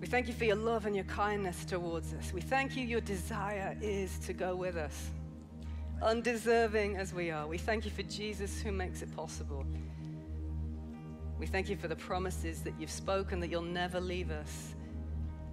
We 0.00 0.06
thank 0.06 0.28
you 0.28 0.34
for 0.34 0.46
your 0.46 0.56
love 0.56 0.86
and 0.86 0.96
your 0.96 1.04
kindness 1.04 1.66
towards 1.66 2.14
us. 2.14 2.32
We 2.32 2.40
thank 2.40 2.74
you, 2.74 2.86
your 2.86 3.02
desire 3.02 3.76
is 3.82 4.18
to 4.20 4.32
go 4.32 4.56
with 4.56 4.76
us, 4.76 5.10
undeserving 6.02 6.96
as 6.96 7.14
we 7.14 7.30
are. 7.30 7.46
We 7.46 7.58
thank 7.58 7.84
you 7.84 7.90
for 7.90 8.02
Jesus 8.02 8.60
who 8.60 8.72
makes 8.72 9.02
it 9.02 9.14
possible. 9.14 9.64
We 11.38 11.46
thank 11.46 11.68
you 11.68 11.76
for 11.76 11.88
the 11.88 11.96
promises 11.96 12.62
that 12.62 12.74
you've 12.78 12.90
spoken 12.90 13.40
that 13.40 13.50
you'll 13.50 13.62
never 13.62 14.00
leave 14.00 14.30
us 14.30 14.74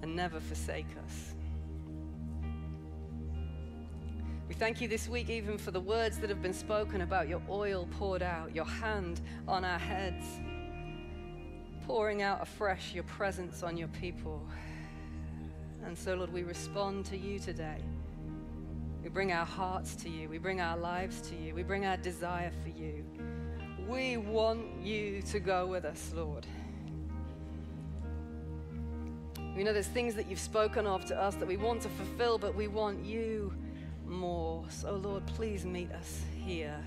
and 0.01 0.15
never 0.15 0.39
forsake 0.39 0.87
us. 1.05 1.33
We 4.47 4.55
thank 4.55 4.81
you 4.81 4.87
this 4.87 5.07
week 5.07 5.29
even 5.29 5.57
for 5.57 5.71
the 5.71 5.79
words 5.79 6.17
that 6.19 6.29
have 6.29 6.41
been 6.41 6.53
spoken 6.53 7.01
about 7.01 7.27
your 7.27 7.41
oil 7.49 7.87
poured 7.97 8.23
out, 8.23 8.55
your 8.55 8.65
hand 8.65 9.21
on 9.47 9.63
our 9.63 9.77
heads, 9.77 10.25
pouring 11.85 12.23
out 12.23 12.41
afresh 12.41 12.93
your 12.93 13.03
presence 13.03 13.61
on 13.61 13.77
your 13.77 13.89
people. 13.89 14.43
And 15.85 15.97
so, 15.97 16.15
Lord, 16.15 16.33
we 16.33 16.43
respond 16.43 17.05
to 17.05 17.17
you 17.17 17.39
today. 17.39 17.77
We 19.03 19.09
bring 19.09 19.31
our 19.31 19.45
hearts 19.45 19.95
to 19.95 20.09
you. 20.09 20.27
We 20.27 20.37
bring 20.37 20.59
our 20.59 20.77
lives 20.77 21.21
to 21.29 21.35
you. 21.35 21.55
We 21.55 21.63
bring 21.63 21.85
our 21.85 21.97
desire 21.97 22.51
for 22.63 22.69
you. 22.69 23.05
We 23.87 24.17
want 24.17 24.81
you 24.81 25.21
to 25.23 25.39
go 25.39 25.65
with 25.65 25.85
us, 25.85 26.11
Lord. 26.13 26.45
We 29.55 29.63
know 29.63 29.73
there's 29.73 29.87
things 29.87 30.15
that 30.15 30.29
you've 30.29 30.39
spoken 30.39 30.85
of 30.85 31.05
to 31.05 31.19
us 31.19 31.35
that 31.35 31.47
we 31.47 31.57
want 31.57 31.81
to 31.81 31.89
fulfill, 31.89 32.37
but 32.37 32.55
we 32.55 32.67
want 32.67 33.03
you 33.05 33.53
more. 34.05 34.65
So, 34.69 34.95
Lord, 34.95 35.25
please 35.27 35.65
meet 35.65 35.91
us 35.91 36.21
here. 36.45 36.77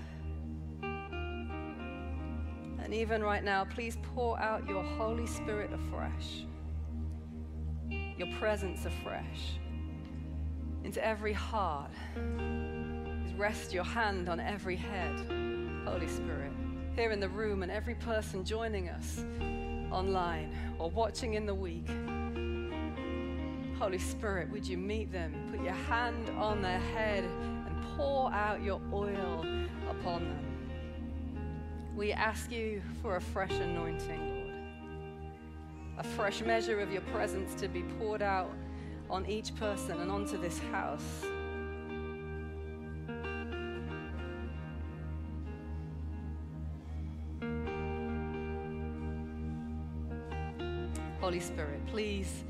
And 2.83 2.93
even 2.93 3.23
right 3.23 3.43
now, 3.43 3.65
please 3.65 3.97
pour 4.15 4.39
out 4.39 4.67
your 4.67 4.83
Holy 4.83 5.25
Spirit 5.25 5.71
afresh, 5.73 6.45
your 7.89 8.27
presence 8.37 8.85
afresh 8.85 9.57
into 10.83 11.05
every 11.05 11.33
heart. 11.33 11.91
Rest 13.37 13.73
your 13.73 13.83
hand 13.83 14.29
on 14.29 14.39
every 14.39 14.75
head, 14.75 15.15
Holy 15.85 16.07
Spirit, 16.07 16.51
here 16.95 17.11
in 17.11 17.19
the 17.19 17.29
room 17.29 17.63
and 17.63 17.71
every 17.71 17.95
person 17.95 18.45
joining 18.45 18.89
us 18.89 19.25
online 19.91 20.55
or 20.79 20.89
watching 20.89 21.33
in 21.33 21.45
the 21.45 21.55
week. 21.55 21.87
Holy 23.79 23.99
Spirit, 23.99 24.49
would 24.51 24.65
you 24.65 24.77
meet 24.77 25.11
them? 25.11 25.33
Put 25.51 25.63
your 25.63 25.73
hand 25.73 26.29
on 26.37 26.61
their 26.61 26.79
head 26.79 27.23
and 27.23 27.97
pour 27.97 28.31
out 28.31 28.61
your 28.61 28.79
oil 28.93 29.45
upon 29.89 30.23
them. 30.23 30.53
We 31.95 32.11
ask 32.11 32.51
you 32.51 32.81
for 33.01 33.17
a 33.17 33.21
fresh 33.21 33.51
anointing, 33.51 34.29
Lord. 34.29 34.53
A 35.99 36.03
fresh 36.03 36.41
measure 36.41 36.79
of 36.79 36.91
your 36.91 37.01
presence 37.13 37.53
to 37.55 37.67
be 37.67 37.83
poured 37.99 38.21
out 38.21 38.51
on 39.13 39.27
each 39.27 39.53
person 39.57 40.01
and 40.01 40.09
onto 40.09 40.41
this 40.41 40.57
house. 40.71 41.23
Holy 51.21 51.39
Spirit, 51.39 51.85
please 51.85 52.43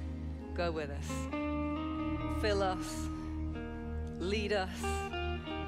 go 0.56 0.71
with 0.71 0.89
us. 0.89 1.10
Fill 2.41 2.63
us, 2.63 3.10
lead 4.19 4.54
us, 4.54 4.69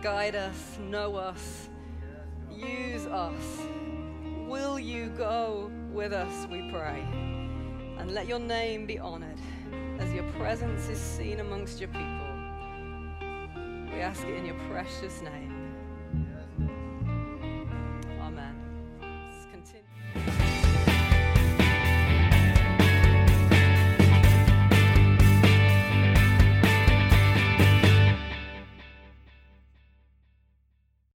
guide 0.01 0.38
us, 0.38 0.77
know 0.79 1.17
us, 1.17 1.67
use 2.49 3.05
us. 3.08 3.60
Will 4.47 4.79
you 4.79 5.08
go 5.17 5.69
with 5.91 6.13
us, 6.13 6.47
we 6.49 6.69
pray? 6.71 7.05
And 7.99 8.13
let 8.13 8.27
your 8.27 8.39
name 8.39 8.86
be 8.86 8.97
honored 8.97 9.39
your 10.15 10.23
presence 10.39 10.88
is 10.88 10.97
seen 10.97 11.41
amongst 11.41 11.82
your 11.82 11.89
people. 11.89 12.28
We 13.93 13.99
ask 13.99 14.23
it 14.23 14.38
in 14.38 14.45
your 14.45 14.56
precious 14.69 15.21
name. 15.21 15.55